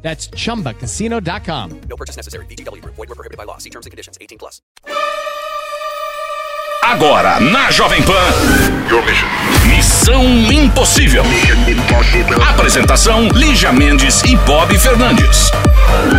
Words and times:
That's 0.00 0.30
chumbacasino.com. 0.30 1.80
No 1.88 1.96
purchase 1.96 2.16
necessary. 2.16 2.46
VGW 2.46 2.80
Group. 2.80 2.94
Void 2.96 3.08
were 3.10 3.14
prohibited 3.14 3.36
by 3.36 3.44
law. 3.44 3.58
See 3.58 3.70
terms 3.70 3.84
and 3.84 3.90
conditions. 3.90 4.16
18 4.20 4.38
plus. 4.38 4.62
Agora, 6.82 7.38
na 7.38 7.70
Jovem 7.70 8.02
Pan. 8.02 8.32
Missão 9.66 10.24
Impossível. 10.50 11.22
Apresentação: 12.48 13.28
Lígia 13.28 13.72
Mendes 13.72 14.22
e 14.22 14.36
Bob 14.36 14.78
Fernandes. 14.78 15.50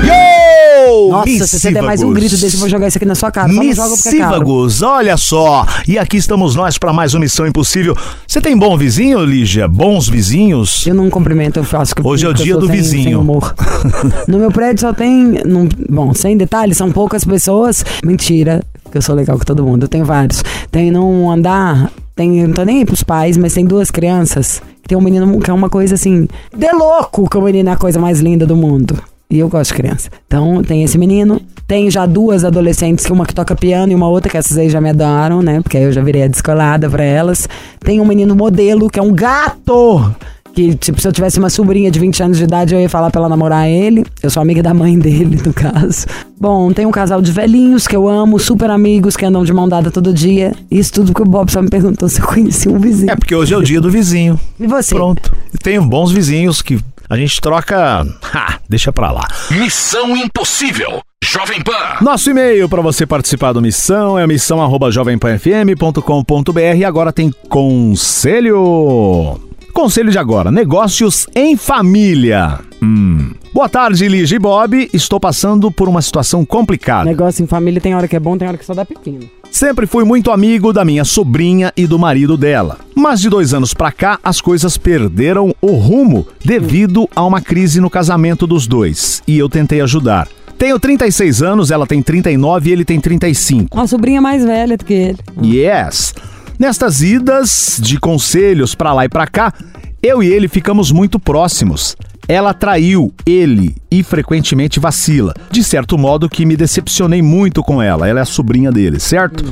Yo! 0.06 1.10
Nossa, 1.10 1.48
se 1.48 1.60
você 1.60 1.72
der 1.72 1.82
mais 1.82 2.02
um 2.02 2.14
grito 2.14 2.38
desse, 2.38 2.56
eu 2.56 2.60
vou 2.60 2.70
jogar 2.70 2.88
isso 2.88 2.98
aqui 2.98 3.06
na 3.06 3.16
sua 3.16 3.32
cara. 3.32 3.50
É. 3.52 3.54
Missívagos, 3.54 4.82
olha 4.82 5.18
só. 5.18 5.66
E 5.88 5.98
aqui 5.98 6.18
estamos 6.18 6.56
nós 6.56 6.78
para 6.78 6.94
mais 6.94 7.14
uma 7.14 7.22
Missão 7.22 7.46
Impossível. 7.48 7.96
Você 8.28 8.40
tem 8.42 8.58
bom 8.58 8.78
vizinho, 8.78 9.24
Lígia? 9.24 9.68
Bons 9.68 10.08
vizinhos? 10.08 10.86
Eu 10.88 10.96
não 10.96 11.10
cumprimento, 11.10 11.58
eu 11.58 11.64
faço 11.64 11.96
que 11.96 12.06
Hoje 12.06 12.26
é 12.26 12.30
o 12.30 12.34
dia 12.34 12.56
do 12.58 12.68
sem- 12.68 12.76
vizinho. 12.76 13.04
sem 13.04 13.16
humor. 13.16 13.54
no 14.28 14.38
meu 14.40 14.52
prédio 14.52 14.82
só 14.82 14.94
tem. 14.94 15.40
não- 15.46 15.68
bom, 15.90 16.14
sem 16.14 16.38
detalhes, 16.38 16.78
são 16.78 16.92
poucas 16.92 17.24
pessoas. 17.24 17.84
Mentira, 18.04 18.62
que 18.92 18.98
eu 18.98 19.02
sou 19.02 19.16
legal 19.16 19.38
com 19.38 19.44
todo 19.46 19.64
mundo. 19.64 19.84
Eu 19.84 19.88
tenho 19.90 20.06
vários. 20.06 20.44
Tem 20.72 20.92
num 20.92 21.30
andar, 21.30 21.92
tem, 22.16 22.44
não 22.48 22.54
tô 22.54 22.64
nem 22.64 22.80
aí 22.80 22.86
pros 22.86 23.04
pais, 23.04 23.36
mas 23.38 23.54
tem 23.54 23.66
duas 23.66 23.90
crianças. 23.92 24.62
Tem 24.88 24.98
um 24.98 25.02
menino 25.02 25.40
que 25.40 25.50
é 25.52 25.54
uma 25.54 25.70
coisa 25.70 25.96
assim. 25.96 26.28
De 26.56 26.72
louco 26.72 27.30
que 27.30 27.38
o 27.38 27.42
menino 27.42 27.70
é 27.70 27.74
a 27.74 27.78
coisa 27.78 28.00
mais 28.00 28.20
linda 28.20 28.46
do 28.48 28.56
mundo. 28.56 28.98
E 29.32 29.38
eu 29.38 29.48
gosto 29.48 29.76
de 29.76 29.78
criança. 29.80 30.10
Então, 30.26 30.64
tem 30.64 30.84
esse 30.84 30.98
menino. 30.98 31.40
Tem 31.68 31.92
já 31.92 32.08
duas 32.08 32.44
adolescentes, 32.44 33.06
que 33.06 33.14
uma 33.14 33.28
que 33.28 33.36
toca 33.36 33.56
piano 33.56 33.92
e 33.92 33.96
uma 33.96 34.10
outra, 34.10 34.28
que 34.28 34.36
essas 34.36 34.58
aí 34.58 34.72
já 34.72 34.82
me 34.82 34.90
adoram, 34.90 35.44
né? 35.44 35.62
Porque 35.62 35.78
aí 35.78 35.84
eu 35.84 35.92
já 35.92 36.02
virei 36.02 36.24
a 36.24 36.28
descolada 36.28 36.90
pra 36.90 37.04
elas. 37.04 37.48
Tem 37.80 38.02
um 38.02 38.06
menino 38.06 38.36
modelo, 38.36 38.90
que 38.90 38.98
é 38.98 39.04
um 39.04 39.14
gato! 39.14 40.16
Que, 40.52 40.74
tipo, 40.74 41.00
se 41.00 41.08
eu 41.08 41.12
tivesse 41.12 41.38
uma 41.38 41.52
sobrinha 41.52 41.92
de 41.92 42.00
20 42.00 42.24
anos 42.24 42.38
de 42.40 42.44
idade, 42.44 42.74
eu 42.74 42.82
ia 42.82 42.90
falar 42.90 43.12
pra 43.12 43.20
ela 43.20 43.30
namorar 43.30 43.70
ele. 43.70 44.04
Eu 44.24 44.32
sou 44.32 44.42
amiga 44.42 44.64
da 44.64 44.74
mãe 44.74 44.98
dele, 45.00 45.40
no 45.46 45.54
caso. 45.54 46.08
Bom, 46.42 46.74
tem 46.74 46.88
um 46.88 46.92
casal 46.92 47.22
de 47.22 47.32
velhinhos 47.32 47.86
que 47.86 47.96
eu 47.96 48.08
amo, 48.10 48.40
super 48.40 48.72
amigos, 48.72 49.16
que 49.16 49.26
andam 49.26 49.44
de 49.44 49.54
mão 49.54 49.70
dada 49.70 49.92
todo 49.92 50.12
dia. 50.12 50.54
Isso 50.72 50.92
tudo 50.92 51.12
porque 51.12 51.22
o 51.22 51.32
Bob 51.32 51.52
só 51.52 51.62
me 51.62 51.70
perguntou 51.70 52.10
se 52.10 52.20
eu 52.20 52.26
conhecia 52.26 52.72
um 52.72 52.80
vizinho. 52.80 53.12
É 53.12 53.16
porque 53.16 53.36
hoje 53.36 53.54
é 53.54 53.58
o 53.58 53.62
dia 53.62 53.80
do 53.80 53.92
vizinho. 53.92 54.40
E 54.60 54.66
você? 54.66 54.96
Pronto. 54.96 55.32
Tenho 55.62 55.86
bons 55.86 56.12
vizinhos 56.12 56.64
que 56.64 56.80
a 57.10 57.18
gente 57.18 57.42
troca. 57.42 58.06
Ha, 58.34 58.60
deixa 58.70 58.94
pra 58.94 59.12
lá. 59.12 59.28
Missão 59.52 60.16
Impossível. 60.16 61.02
Jovem 61.24 61.62
Pan. 61.62 61.98
Nosso 62.02 62.30
e-mail 62.30 62.70
para 62.70 62.82
você 62.82 63.06
participar 63.06 63.52
do 63.52 63.62
Missão 63.62 64.18
é 64.18 64.26
missão 64.26 64.62
arroba 64.62 64.90
jovempanfm.com.br 64.90 66.78
e 66.78 66.86
agora 66.86 67.12
tem 67.12 67.30
conselho. 67.50 69.49
Conselho 69.80 70.12
de 70.12 70.18
agora, 70.18 70.52
negócios 70.52 71.26
em 71.34 71.56
família. 71.56 72.60
Hum. 72.84 73.32
Boa 73.54 73.70
tarde, 73.70 74.10
Lígia 74.10 74.36
e 74.36 74.40
Bob. 74.40 74.90
Estou 74.92 75.22
passando 75.22 75.72
por 75.72 75.88
uma 75.88 76.02
situação 76.02 76.44
complicada. 76.44 77.06
Negócio 77.06 77.42
em 77.42 77.48
família 77.48 77.80
tem 77.80 77.96
hora 77.96 78.06
que 78.06 78.14
é 78.14 78.20
bom, 78.20 78.38
tem 78.38 78.46
hora 78.46 78.58
que 78.58 78.66
só 78.66 78.74
dá 78.74 78.84
pepino. 78.84 79.30
Sempre 79.50 79.88
fui 79.88 80.04
muito 80.04 80.32
amigo 80.32 80.74
da 80.74 80.84
minha 80.84 81.06
sobrinha 81.06 81.72
e 81.78 81.88
do 81.88 81.98
marido 81.98 82.36
dela. 82.36 82.78
Mas 82.94 83.22
de 83.22 83.30
dois 83.30 83.54
anos 83.54 83.74
pra 83.74 83.90
cá, 83.90 84.20
as 84.22 84.42
coisas 84.42 84.78
perderam 84.78 85.56
o 85.62 85.72
rumo 85.76 86.28
devido 86.44 87.08
a 87.16 87.26
uma 87.26 87.40
crise 87.40 87.80
no 87.80 87.90
casamento 87.90 88.46
dos 88.46 88.68
dois. 88.68 89.24
E 89.26 89.38
eu 89.38 89.48
tentei 89.48 89.80
ajudar. 89.80 90.28
Tenho 90.58 90.78
36 90.78 91.42
anos, 91.42 91.72
ela 91.72 91.88
tem 91.88 92.02
39 92.02 92.70
e 92.70 92.74
ele 92.74 92.84
tem 92.84 93.00
35. 93.00 93.78
Uma 93.78 93.88
sobrinha 93.88 94.20
mais 94.20 94.44
velha 94.44 94.76
do 94.76 94.84
que 94.84 94.94
ele. 94.94 95.20
Yes! 95.42 96.14
Nestas 96.60 97.02
idas 97.02 97.80
de 97.82 97.98
conselhos 97.98 98.76
pra 98.76 98.92
lá 98.92 99.06
e 99.06 99.10
pra 99.10 99.26
cá, 99.26 99.54
eu 100.02 100.24
e 100.24 100.28
ele 100.28 100.48
ficamos 100.48 100.92
muito 100.92 101.20
próximos. 101.20 101.96
Ela 102.28 102.54
traiu 102.54 103.14
ele 103.26 103.76
e 103.90 104.04
frequentemente 104.04 104.80
vacila. 104.80 105.34
De 105.50 105.64
certo 105.64 105.98
modo 105.98 106.30
que 106.30 106.46
me 106.46 106.56
decepcionei 106.56 107.22
muito 107.22 107.64
com 107.64 107.82
ela. 107.82 108.08
Ela 108.08 108.20
é 108.20 108.22
a 108.22 108.26
sobrinha 108.26 108.72
dele, 108.72 109.00
certo? 109.00 109.44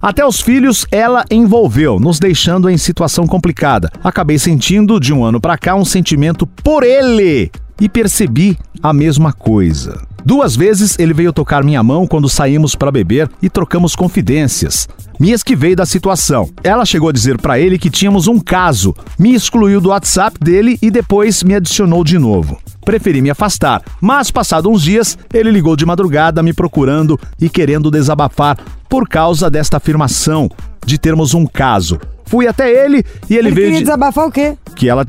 Até 0.00 0.24
os 0.26 0.40
filhos 0.40 0.86
ela 0.90 1.24
envolveu, 1.30 2.00
nos 2.00 2.18
deixando 2.18 2.68
em 2.68 2.76
situação 2.76 3.26
complicada. 3.26 3.90
Acabei 4.02 4.38
sentindo 4.38 4.98
de 4.98 5.12
um 5.12 5.24
ano 5.24 5.40
pra 5.40 5.56
cá 5.56 5.74
um 5.74 5.84
sentimento 5.84 6.46
por 6.46 6.82
ele 6.82 7.50
e 7.80 7.88
percebi 7.88 8.58
a 8.82 8.92
mesma 8.92 9.32
coisa. 9.32 10.00
Duas 10.24 10.56
vezes 10.56 10.98
ele 10.98 11.12
veio 11.12 11.34
tocar 11.34 11.62
minha 11.62 11.82
mão 11.82 12.06
quando 12.06 12.30
saímos 12.30 12.74
para 12.74 12.90
beber 12.90 13.28
e 13.42 13.50
trocamos 13.50 13.94
confidências. 13.94 14.88
Me 15.20 15.32
esquivei 15.32 15.76
da 15.76 15.84
situação. 15.84 16.48
Ela 16.62 16.86
chegou 16.86 17.10
a 17.10 17.12
dizer 17.12 17.38
para 17.38 17.58
ele 17.58 17.78
que 17.78 17.90
tínhamos 17.90 18.26
um 18.26 18.40
caso, 18.40 18.94
me 19.18 19.34
excluiu 19.34 19.82
do 19.82 19.90
WhatsApp 19.90 20.38
dele 20.40 20.78
e 20.80 20.90
depois 20.90 21.42
me 21.42 21.54
adicionou 21.54 22.02
de 22.02 22.18
novo. 22.18 22.58
Preferi 22.84 23.20
me 23.20 23.30
afastar, 23.30 23.82
mas 24.00 24.30
passado 24.30 24.70
uns 24.70 24.82
dias, 24.82 25.18
ele 25.32 25.50
ligou 25.50 25.76
de 25.76 25.84
madrugada 25.84 26.42
me 26.42 26.52
procurando 26.52 27.20
e 27.40 27.50
querendo 27.50 27.90
desabafar 27.90 28.58
por 28.88 29.06
causa 29.06 29.50
desta 29.50 29.76
afirmação 29.76 30.50
de 30.86 30.98
termos 30.98 31.34
um 31.34 31.46
caso. 31.46 31.98
Fui 32.26 32.46
até 32.46 32.70
ele 32.70 33.04
e 33.28 33.36
ele, 33.36 33.48
Ele 33.48 33.54
veio 33.54 33.66
queria 33.66 33.78
de 33.78 33.84
desabafar 33.84 34.26
o 34.26 34.32
quê? 34.32 34.56
que 34.74 34.88
ela 34.88 35.06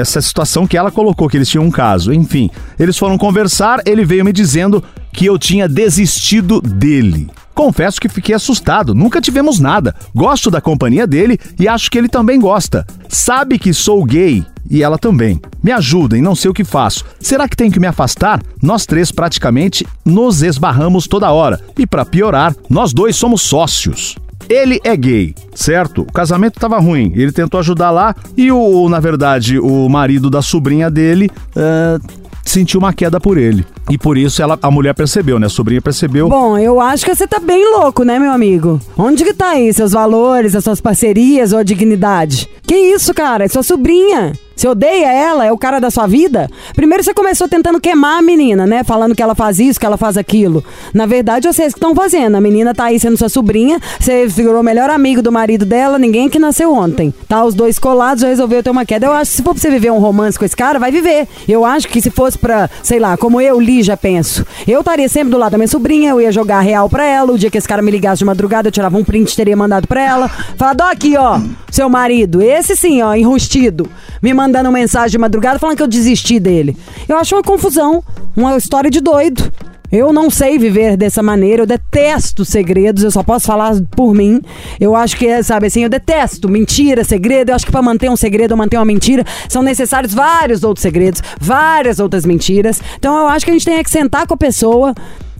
essa 0.00 0.20
situação 0.20 0.66
que 0.66 0.76
ela 0.76 0.90
colocou 0.90 1.28
que 1.28 1.36
eles 1.36 1.48
tinham 1.48 1.64
um 1.64 1.70
caso. 1.70 2.12
Enfim, 2.12 2.50
eles 2.78 2.96
foram 2.96 3.18
conversar, 3.18 3.80
ele 3.84 4.04
veio 4.04 4.24
me 4.24 4.32
dizendo 4.32 4.82
que 5.12 5.26
eu 5.26 5.38
tinha 5.38 5.68
desistido 5.68 6.60
dele. 6.60 7.28
Confesso 7.54 8.00
que 8.00 8.08
fiquei 8.08 8.34
assustado, 8.34 8.94
nunca 8.94 9.20
tivemos 9.20 9.60
nada. 9.60 9.94
Gosto 10.12 10.50
da 10.50 10.60
companhia 10.60 11.06
dele 11.06 11.38
e 11.58 11.68
acho 11.68 11.88
que 11.90 11.96
ele 11.96 12.08
também 12.08 12.40
gosta. 12.40 12.84
Sabe 13.08 13.58
que 13.58 13.72
sou 13.72 14.04
gay 14.04 14.44
e 14.68 14.82
ela 14.82 14.98
também. 14.98 15.40
Me 15.62 15.70
ajudem, 15.70 16.20
não 16.20 16.34
sei 16.34 16.50
o 16.50 16.54
que 16.54 16.64
faço. 16.64 17.04
Será 17.20 17.48
que 17.48 17.56
tenho 17.56 17.70
que 17.70 17.78
me 17.78 17.86
afastar? 17.86 18.42
Nós 18.60 18.86
três 18.86 19.12
praticamente 19.12 19.86
nos 20.04 20.42
esbarramos 20.42 21.06
toda 21.06 21.30
hora. 21.30 21.60
E 21.78 21.86
para 21.86 22.04
piorar, 22.04 22.56
nós 22.68 22.92
dois 22.92 23.14
somos 23.14 23.42
sócios. 23.42 24.16
Ele 24.48 24.80
é 24.84 24.96
gay, 24.96 25.34
certo? 25.54 26.02
O 26.02 26.12
casamento 26.12 26.60
tava 26.60 26.78
ruim. 26.78 27.12
Ele 27.14 27.32
tentou 27.32 27.60
ajudar 27.60 27.90
lá 27.90 28.14
e 28.36 28.50
o, 28.52 28.88
na 28.88 29.00
verdade, 29.00 29.58
o 29.58 29.88
marido 29.88 30.28
da 30.28 30.42
sobrinha 30.42 30.90
dele 30.90 31.30
eh, 31.56 31.98
sentiu 32.44 32.78
uma 32.78 32.92
queda 32.92 33.18
por 33.20 33.38
ele. 33.38 33.64
E 33.90 33.98
por 33.98 34.16
isso 34.16 34.42
ela, 34.42 34.58
a 34.62 34.70
mulher 34.70 34.94
percebeu, 34.94 35.38
né? 35.38 35.46
A 35.46 35.50
sobrinha 35.50 35.80
percebeu. 35.80 36.28
Bom, 36.28 36.56
eu 36.58 36.80
acho 36.80 37.04
que 37.04 37.14
você 37.14 37.26
tá 37.26 37.38
bem 37.40 37.72
louco, 37.76 38.02
né, 38.04 38.18
meu 38.18 38.30
amigo? 38.32 38.80
Onde 38.96 39.24
que 39.24 39.34
tá 39.34 39.50
aí 39.50 39.72
seus 39.72 39.92
valores, 39.92 40.54
as 40.54 40.64
suas 40.64 40.80
parcerias 40.80 41.52
ou 41.52 41.58
a 41.58 41.62
dignidade? 41.62 42.48
Que 42.66 42.74
isso, 42.74 43.12
cara? 43.12 43.44
É 43.44 43.48
sua 43.48 43.62
sobrinha. 43.62 44.32
Você 44.56 44.68
odeia 44.68 45.12
ela? 45.12 45.44
É 45.44 45.52
o 45.52 45.58
cara 45.58 45.80
da 45.80 45.90
sua 45.90 46.06
vida? 46.06 46.48
Primeiro 46.74 47.02
você 47.02 47.12
começou 47.12 47.48
tentando 47.48 47.80
queimar 47.80 48.18
a 48.18 48.22
menina, 48.22 48.66
né? 48.66 48.84
Falando 48.84 49.14
que 49.14 49.22
ela 49.22 49.34
faz 49.34 49.58
isso, 49.58 49.80
que 49.80 49.86
ela 49.86 49.96
faz 49.96 50.16
aquilo. 50.16 50.64
Na 50.92 51.06
verdade, 51.06 51.46
vocês 51.46 51.72
que 51.72 51.78
estão 51.78 51.94
fazendo. 51.94 52.36
A 52.36 52.40
menina 52.40 52.74
tá 52.74 52.84
aí 52.84 52.98
sendo 52.98 53.16
sua 53.16 53.28
sobrinha, 53.28 53.80
você 53.98 54.26
virou 54.26 54.60
o 54.60 54.62
melhor 54.62 54.90
amigo 54.90 55.20
do 55.20 55.32
marido 55.32 55.64
dela, 55.64 55.98
ninguém 55.98 56.28
que 56.28 56.38
nasceu 56.38 56.72
ontem. 56.72 57.12
Tá 57.28 57.44
os 57.44 57.54
dois 57.54 57.78
colados, 57.78 58.22
já 58.22 58.28
resolveu 58.28 58.62
ter 58.62 58.70
uma 58.70 58.84
queda. 58.84 59.06
Eu 59.06 59.12
acho 59.12 59.30
que 59.30 59.36
se 59.36 59.42
for 59.42 59.54
pra 59.54 59.60
você 59.60 59.70
viver 59.70 59.90
um 59.90 59.98
romance 59.98 60.38
com 60.38 60.44
esse 60.44 60.56
cara, 60.56 60.78
vai 60.78 60.90
viver. 60.90 61.26
Eu 61.48 61.64
acho 61.64 61.88
que 61.88 62.00
se 62.00 62.10
fosse 62.10 62.38
pra, 62.38 62.70
sei 62.82 62.98
lá, 62.98 63.16
como 63.16 63.40
eu, 63.40 63.60
Lígia, 63.60 63.96
penso, 63.96 64.46
eu 64.66 64.80
estaria 64.80 65.08
sempre 65.08 65.30
do 65.30 65.38
lado 65.38 65.52
da 65.52 65.58
minha 65.58 65.68
sobrinha, 65.68 66.10
eu 66.10 66.20
ia 66.20 66.30
jogar 66.30 66.60
real 66.60 66.88
pra 66.88 67.04
ela. 67.04 67.32
O 67.32 67.38
dia 67.38 67.50
que 67.50 67.58
esse 67.58 67.68
cara 67.68 67.82
me 67.82 67.90
ligasse 67.90 68.18
de 68.18 68.24
madrugada, 68.24 68.68
eu 68.68 68.72
tirava 68.72 68.96
um 68.96 69.04
print, 69.04 69.34
teria 69.34 69.56
mandado 69.56 69.88
pra 69.88 70.02
ela. 70.02 70.28
Falado, 70.56 70.80
ó, 70.82 70.90
aqui, 70.90 71.16
ó, 71.16 71.40
seu 71.70 71.88
marido, 71.88 72.40
esse 72.42 72.76
sim, 72.76 73.02
ó, 73.02 73.14
enrustido, 73.14 73.88
me 74.22 74.32
mandando 74.44 74.70
mensagem 74.70 75.12
de 75.12 75.18
madrugada 75.18 75.58
falando 75.58 75.76
que 75.76 75.82
eu 75.82 75.88
desisti 75.88 76.38
dele. 76.38 76.76
Eu 77.08 77.16
acho 77.16 77.34
uma 77.34 77.42
confusão, 77.42 78.04
uma 78.36 78.56
história 78.56 78.90
de 78.90 79.00
doido. 79.00 79.50
Eu 79.90 80.12
não 80.12 80.28
sei 80.28 80.58
viver 80.58 80.96
dessa 80.96 81.22
maneira, 81.22 81.62
eu 81.62 81.66
detesto 81.66 82.44
segredos, 82.44 83.04
eu 83.04 83.10
só 83.10 83.22
posso 83.22 83.46
falar 83.46 83.74
por 83.92 84.12
mim. 84.12 84.42
Eu 84.80 84.94
acho 84.96 85.16
que, 85.16 85.42
sabe 85.42 85.68
assim, 85.68 85.84
eu 85.84 85.88
detesto 85.88 86.48
mentira, 86.48 87.04
segredo. 87.04 87.50
Eu 87.50 87.54
acho 87.54 87.64
que 87.64 87.72
para 87.72 87.80
manter 87.80 88.10
um 88.10 88.16
segredo 88.16 88.52
ou 88.52 88.58
manter 88.58 88.76
uma 88.76 88.84
mentira, 88.84 89.24
são 89.48 89.62
necessários 89.62 90.12
vários 90.12 90.64
outros 90.64 90.82
segredos, 90.82 91.22
várias 91.40 92.00
outras 92.00 92.26
mentiras. 92.26 92.82
Então 92.98 93.16
eu 93.16 93.28
acho 93.28 93.44
que 93.44 93.50
a 93.50 93.54
gente 93.54 93.64
tem 93.64 93.82
que 93.82 93.90
sentar 93.90 94.26
com 94.26 94.34
a 94.34 94.36
pessoa, 94.36 94.94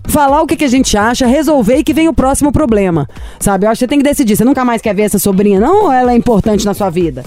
falar 0.05 0.41
o 0.41 0.47
que, 0.47 0.56
que 0.56 0.65
a 0.65 0.69
gente 0.69 0.97
acha, 0.97 1.27
resolver 1.27 1.79
e 1.79 1.85
que 1.85 1.93
vem 1.93 2.09
o 2.09 2.15
próximo 2.15 2.53
problema. 2.53 3.09
Sabe? 3.41 3.67
Eu 3.67 3.71
acho 3.71 3.81
que 3.81 3.85
você 3.85 3.89
tem 3.89 3.99
que 3.99 4.05
decidir. 4.05 4.37
Você 4.37 4.45
nunca 4.45 4.65
mais 4.65 4.81
quer 4.81 4.95
ver 4.95 5.03
essa 5.03 5.19
sobrinha, 5.19 5.59
não? 5.59 5.87
Ou 5.87 5.93
ela 5.93 6.12
é 6.12 6.17
importante 6.17 6.65
na 6.65 6.75
sua 6.75 6.91
vida? 6.91 7.25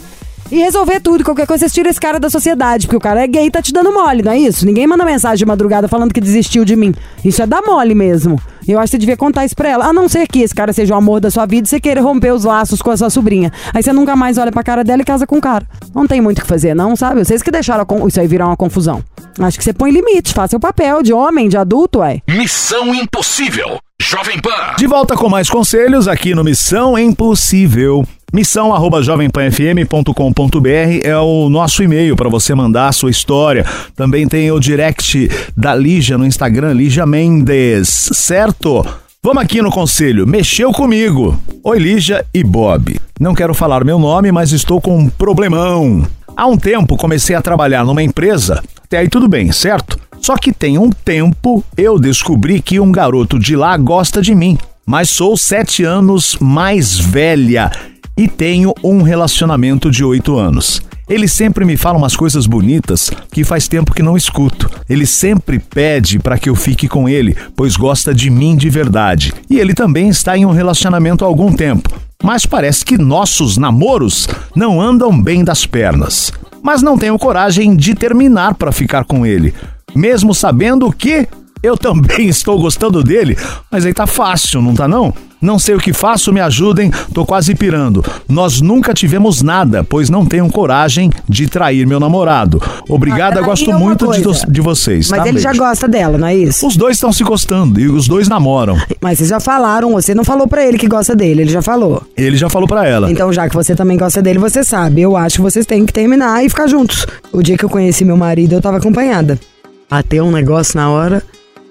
E 0.50 0.60
resolver 0.60 1.02
tudo, 1.02 1.26
qualquer 1.26 1.46
coisa, 1.46 1.62
vocês 1.62 1.74
tiram 1.74 1.90
esse 1.90 2.00
cara 2.00 2.22
da 2.22 2.30
sociedade, 2.30 2.88
porque 2.88 2.96
o 2.96 3.02
cara 3.02 3.22
é 3.22 3.28
gay 3.28 3.48
e 3.48 3.52
tá 3.52 3.62
te 3.62 3.74
dando 3.74 3.92
mole, 3.92 4.24
não 4.24 4.32
é 4.32 4.40
isso? 4.40 4.66
Ninguém 4.66 4.88
manda 4.88 5.04
mensagem 5.04 5.40
de 5.40 5.46
madrugada 5.46 5.90
falando 5.90 6.14
que 6.14 6.22
desistiu 6.22 6.64
de 6.64 6.74
mim. 6.74 6.94
Isso 7.24 7.42
é 7.42 7.46
dar 7.46 7.62
mole 7.62 7.94
mesmo. 7.94 8.40
E 8.66 8.72
eu 8.72 8.80
acho 8.80 8.86
que 8.86 8.92
você 8.92 8.98
devia 8.98 9.18
contar 9.18 9.44
isso 9.44 9.56
pra 9.56 9.70
ela. 9.70 9.86
A 9.86 9.92
não 9.94 10.08
ser 10.08 10.26
que 10.26 10.40
esse 10.40 10.56
cara 10.56 10.72
seja 10.72 10.94
o 10.94 10.98
amor 10.98 11.20
da 11.20 11.30
sua 11.30 11.46
vida 11.46 11.68
e 11.68 11.70
você 11.70 11.82
queira 11.82 12.02
romper 12.02 12.32
os 12.32 12.46
laços 12.46 12.82
com 12.82 12.92
a 12.92 12.96
sua 12.96 13.10
sobrinha. 13.10 13.52
Aí 13.74 13.84
você 13.84 13.92
nunca 13.92 14.16
mais 14.16 14.38
olha 14.38 14.52
pra 14.52 14.64
cara 14.64 14.86
dela 14.86 15.02
e 15.02 15.06
casa 15.06 15.28
com 15.28 15.38
o 15.38 15.42
cara. 15.42 15.68
Não 15.94 16.08
tem 16.08 16.22
muito 16.22 16.40
o 16.40 16.42
que 16.42 16.48
fazer, 16.48 16.74
não, 16.74 16.96
sabe? 16.96 17.26
Vocês 17.26 17.42
que 17.42 17.52
deixaram 17.52 17.86
isso 18.08 18.20
aí 18.20 18.28
virar 18.28 18.48
uma 18.48 18.58
confusão. 18.58 19.04
Acho 19.40 19.58
que 19.58 19.64
você 19.64 19.74
põe 19.74 19.92
limite, 19.92 20.34
faça 20.34 20.56
o 20.56 20.60
papel 20.60 21.04
de 21.04 21.12
homem, 21.12 21.50
de 21.50 21.58
adulto, 21.58 22.00
ué. 22.00 22.22
Missão 22.28 22.96
Impossível. 22.96 23.80
Jovem 24.02 24.40
Pan. 24.40 24.76
De 24.78 24.88
volta 24.88 25.16
com 25.16 25.28
mais 25.28 25.50
conselhos 25.50 26.08
aqui 26.08 26.34
no 26.34 26.44
Missão 26.44 26.98
Impossível. 26.98 28.06
Missão 28.34 28.74
arroba 28.74 29.02
jovempanfm.com.br 29.02 30.68
é 31.02 31.18
o 31.18 31.48
nosso 31.50 31.82
e-mail 31.82 32.14
para 32.14 32.28
você 32.28 32.54
mandar 32.54 32.90
a 32.90 32.92
sua 32.92 33.10
história. 33.10 33.66
Também 33.96 34.28
tem 34.28 34.52
o 34.52 34.60
direct 34.60 35.30
da 35.56 35.74
Lígia 35.74 36.18
no 36.18 36.26
Instagram, 36.26 36.74
Lígia 36.74 37.06
Mendes, 37.06 38.10
certo? 38.12 38.86
Vamos 39.24 39.42
aqui 39.42 39.62
no 39.62 39.72
conselho. 39.72 40.28
Mexeu 40.28 40.74
comigo. 40.74 41.40
Oi, 41.64 41.80
Lígia 41.80 42.26
e 42.34 42.44
Bob. 42.44 43.00
Não 43.18 43.34
quero 43.34 43.54
falar 43.54 43.86
meu 43.86 43.98
nome, 43.98 44.30
mas 44.30 44.52
estou 44.52 44.82
com 44.82 44.98
um 44.98 45.08
problemão. 45.10 46.06
Há 46.36 46.48
um 46.48 46.58
tempo 46.58 46.98
comecei 46.98 47.34
a 47.34 47.42
trabalhar 47.42 47.86
numa 47.86 48.04
empresa. 48.04 48.62
Até 48.84 48.98
aí 48.98 49.08
tudo 49.08 49.30
bem, 49.30 49.54
certo? 49.54 49.98
Só 50.20 50.36
que 50.36 50.52
tem 50.52 50.78
um 50.78 50.90
tempo 50.90 51.64
eu 51.78 51.98
descobri 51.98 52.62
que 52.62 52.78
um 52.78 52.92
garoto 52.92 53.40
de 53.40 53.56
lá 53.56 53.78
gosta 53.78 54.22
de 54.22 54.36
mim. 54.36 54.58
Mas 54.86 55.10
sou 55.10 55.38
sete 55.38 55.86
anos 55.86 56.38
mais 56.40 56.98
velha 56.98 57.72
e 58.18 58.28
tenho 58.28 58.74
um 58.84 59.04
relacionamento 59.04 59.92
de 59.92 60.04
oito 60.04 60.38
anos. 60.38 60.82
Ele 61.08 61.28
sempre 61.28 61.64
me 61.64 61.78
fala 61.78 61.98
umas 61.98 62.18
coisas 62.18 62.46
bonitas 62.46 63.12
que 63.32 63.46
faz 63.46 63.68
tempo 63.68 63.94
que 63.94 64.04
não 64.04 64.18
escuto. 64.18 64.70
Ele 64.90 65.06
sempre 65.06 65.58
pede 65.58 66.20
para 66.20 66.38
que 66.38 66.50
eu 66.50 66.56
fique 66.56 66.88
com 66.88 67.08
ele, 67.08 67.38
pois 67.56 67.78
gosta 67.78 68.14
de 68.14 68.30
mim 68.30 68.58
de 68.58 68.70
verdade. 68.70 69.34
E 69.50 69.58
ele 69.58 69.74
também 69.74 70.10
está 70.10 70.38
em 70.38 70.46
um 70.46 70.52
relacionamento 70.52 71.24
há 71.24 71.28
algum 71.28 71.54
tempo. 71.54 71.90
Mas 72.22 72.46
parece 72.46 72.84
que 72.84 72.98
nossos 72.98 73.58
namoros 73.58 74.28
não 74.54 74.82
andam 74.82 75.22
bem 75.22 75.46
das 75.46 75.66
pernas. 75.66 76.34
Mas 76.62 76.82
não 76.82 76.98
tenho 76.98 77.18
coragem 77.18 77.76
de 77.76 77.96
terminar 77.96 78.56
para 78.56 78.74
ficar 78.74 79.06
com 79.06 79.26
ele, 79.26 79.54
mesmo 79.96 80.34
sabendo 80.34 80.92
que 80.92 81.28
eu 81.62 81.78
também 81.78 82.28
estou 82.30 82.60
gostando 82.60 83.04
dele, 83.04 83.38
mas 83.72 83.86
aí 83.86 83.94
tá 83.94 84.08
fácil, 84.08 84.62
não 84.62 84.74
tá 84.74 84.88
não? 84.88 85.14
Não 85.40 85.60
sei 85.60 85.76
o 85.76 85.80
que 85.80 85.94
faço, 85.94 86.34
me 86.34 86.42
ajudem, 86.42 86.92
tô 87.14 87.24
quase 87.24 87.54
pirando. 87.54 88.04
Nós 88.28 88.60
nunca 88.60 88.92
tivemos 88.92 89.44
nada, 89.44 89.84
pois 89.84 90.10
não 90.10 90.26
tenho 90.26 90.50
coragem 90.50 91.12
de 91.30 91.48
trair 91.48 91.86
meu 91.86 92.00
namorado. 92.00 92.60
Obrigada, 92.90 93.40
Ah, 93.40 93.44
gosto 93.44 93.70
é 93.70 93.76
uma 93.76 93.80
muito 93.80 94.12
de, 94.12 94.52
de 94.52 94.62
vocês. 94.62 95.12
Mas 95.12 95.22
tá? 95.22 95.28
ele 95.30 95.40
já 95.40 95.50
Beijo. 95.50 95.64
gosta 95.64 95.88
dela, 95.88 96.18
não 96.18 96.28
é 96.28 96.36
isso? 96.36 96.66
Os 96.66 96.76
dois 96.76 96.96
estão 96.98 97.14
se 97.14 97.24
gostando 97.24 97.80
e 97.80 97.88
os 97.88 98.08
dois 98.08 98.28
namoram. 98.28 98.78
Mas 99.00 99.20
vocês 99.20 99.30
já 99.30 99.40
falaram, 99.40 99.92
você 99.92 100.16
não 100.16 100.24
falou 100.24 100.48
pra 100.48 100.66
ele 100.66 100.76
que 100.80 100.88
gosta 100.88 101.16
dele, 101.16 101.42
ele 101.44 101.52
já 101.52 101.62
falou. 101.62 102.02
Ele 102.18 102.36
já 102.36 102.50
falou 102.50 102.68
pra 102.68 102.88
ela. 102.88 103.12
Então, 103.12 103.32
já 103.32 103.48
que 103.48 103.54
você 103.56 103.76
também 103.76 103.96
gosta 103.96 104.24
dele, 104.24 104.40
você 104.40 104.64
sabe. 104.64 105.02
Eu 105.02 105.16
acho 105.16 105.36
que 105.36 105.42
vocês 105.44 105.68
têm 105.68 105.86
que 105.86 105.94
terminar 105.94 106.44
e 106.44 106.50
ficar 106.50 106.66
juntos. 106.66 107.06
O 107.32 107.44
dia 107.44 107.56
que 107.56 107.64
eu 107.64 107.70
conheci 107.70 108.04
meu 108.04 108.18
marido, 108.18 108.54
eu 108.54 108.62
tava 108.62 108.78
acompanhada. 108.78 109.40
Bateu 109.88 110.26
um 110.26 110.32
negócio 110.32 110.76
na 110.78 110.90
hora, 110.90 111.22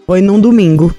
foi 0.07 0.21
num 0.21 0.39
domingo. 0.41 0.95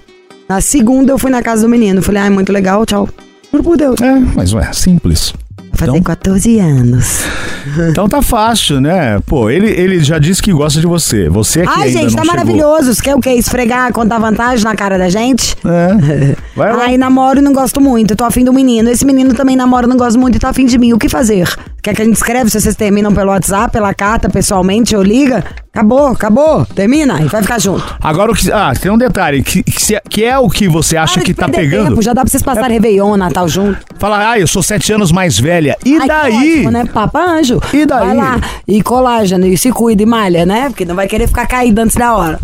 Na 0.48 0.62
segunda, 0.62 1.12
eu 1.12 1.18
fui 1.18 1.30
na 1.31 1.42
casa 1.42 1.63
do 1.63 1.69
menino. 1.69 2.01
Falei, 2.01 2.21
ai, 2.24 2.30
muito 2.30 2.51
legal, 2.54 2.86
tchau. 2.86 3.07
Juro 3.51 3.63
por 3.63 3.77
Deus. 3.77 4.00
É, 4.01 4.19
mas 4.36 4.54
ué, 4.54 4.69
simples. 4.74 5.33
Fazer 5.74 5.92
Então- 5.92 6.01
14 6.04 6.59
anos. 6.59 7.21
Então 7.89 8.07
tá 8.07 8.21
fácil, 8.21 8.80
né? 8.80 9.19
Pô, 9.25 9.50
ele, 9.50 9.69
ele 9.69 10.00
já 10.00 10.18
disse 10.18 10.42
que 10.42 10.54
gosta 10.54 10.80
de 10.80 10.88
você. 10.88 11.27
Você 11.27 11.59
é 11.59 11.63
que 11.63 11.69
Ai, 11.75 11.92
gente, 11.92 12.15
tá 12.15 12.24
maravilhoso. 12.24 12.95
Você 12.95 13.01
quer 13.01 13.13
o 13.13 13.19
quê? 13.19 13.31
Esfregar, 13.31 13.92
contar 13.92 14.19
vantagem 14.19 14.63
na 14.63 14.74
cara 14.74 14.98
da 14.98 15.09
gente? 15.09 15.54
É. 15.65 16.36
Vai 16.56 16.71
lá. 16.74 16.83
Ai, 16.86 16.98
namoro 16.98 17.39
e 17.39 17.42
não 17.42 17.51
gosto 17.51 17.81
muito. 17.81 18.15
Tô 18.15 18.24
afim 18.24 18.45
do 18.45 18.54
menino. 18.54 18.89
Esse 18.89 19.04
menino 19.06 19.33
também 19.33 19.57
namora 19.57 19.86
e 19.86 19.89
não 19.89 19.98
gosta 19.98 20.18
muito 20.18 20.38
e 20.38 20.39
tá 20.39 20.48
afim 20.48 20.65
de 20.65 20.77
mim. 20.77 20.94
O 20.94 20.98
que 20.98 21.09
fazer? 21.09 21.45
Quer 21.87 21.95
que 21.95 22.01
a 22.01 22.05
gente 22.05 22.15
escreve 22.15 22.49
se 22.49 22.59
vocês 22.59 22.75
terminam 22.75 23.13
pelo 23.13 23.31
WhatsApp, 23.31 23.71
pela 23.71 23.93
carta, 23.93 24.29
pessoalmente 24.29 24.93
ou 24.93 25.01
liga? 25.01 25.41
Acabou, 25.73 26.07
acabou. 26.07 26.65
Termina 26.65 27.21
e 27.21 27.29
vai 27.29 27.41
ficar 27.41 27.61
junto. 27.61 27.81
Agora 28.03 28.29
o 28.29 28.35
que. 28.35 28.51
Ah, 28.51 28.73
tem 28.77 28.91
um 28.91 28.97
detalhe, 28.97 29.41
que, 29.41 29.63
que, 29.63 29.81
se- 29.81 30.01
que 30.09 30.25
é 30.25 30.37
o 30.37 30.49
que 30.49 30.67
você 30.67 30.97
acha 30.97 31.13
Para 31.13 31.23
que 31.23 31.33
tá 31.33 31.47
pegando. 31.47 31.91
Tempo, 31.91 32.01
já 32.01 32.11
dá 32.11 32.23
pra 32.23 32.29
vocês 32.29 32.43
passarem 32.43 32.73
Réveillon, 32.73 33.15
Natal 33.15 33.47
junto. 33.47 33.79
Fala, 33.97 34.31
ah, 34.31 34.37
eu 34.37 34.45
sou 34.47 34.61
sete 34.61 34.91
anos 34.91 35.13
mais 35.13 35.39
velha. 35.39 35.77
E 35.85 35.95
Ai, 35.97 36.07
daí? 36.09 36.55
ótimo, 36.55 36.71
né? 36.71 36.85
Papa 36.93 37.21
anjo. 37.21 37.61
E 37.73 37.85
daí? 37.85 38.07
Vai 38.07 38.15
lá. 38.17 38.41
E 38.67 38.83
colágeno, 38.83 39.47
e 39.47 39.57
se 39.57 39.71
cuida 39.71 40.03
e 40.03 40.05
malha, 40.05 40.45
né? 40.45 40.67
Porque 40.67 40.83
não 40.83 40.93
vai 40.93 41.07
querer 41.07 41.25
ficar 41.27 41.47
caído 41.47 41.79
antes 41.79 41.95
da 41.95 42.13
hora. 42.13 42.37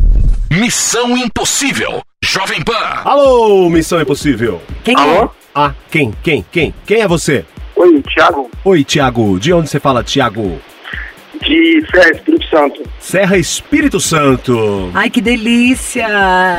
Missão 0.50 1.18
Impossível. 1.18 2.02
Jovem 2.24 2.64
Pan. 2.64 3.02
Alô, 3.04 3.70
Missão 3.70 4.00
Impossível. 4.00 4.62
Quem 4.86 4.96
Alô? 4.96 5.30
Ah, 5.54 5.74
quem, 5.92 6.14
quem, 6.24 6.46
quem? 6.50 6.74
Quem 6.86 7.02
é 7.02 7.08
você? 7.10 7.44
Oi, 7.76 8.02
Thiago, 8.02 8.50
Oi, 8.64 8.84
Tiago. 8.84 9.40
De 9.40 9.54
onde 9.54 9.70
você 9.70 9.80
fala, 9.80 10.04
Tiago? 10.04 10.60
de 11.44 11.86
Serra 11.92 12.12
Espírito 12.12 12.48
Santo. 12.48 12.84
Serra 13.00 13.38
Espírito 13.38 14.00
Santo. 14.00 14.92
Ai, 14.94 15.10
que 15.10 15.22
delícia! 15.22 16.08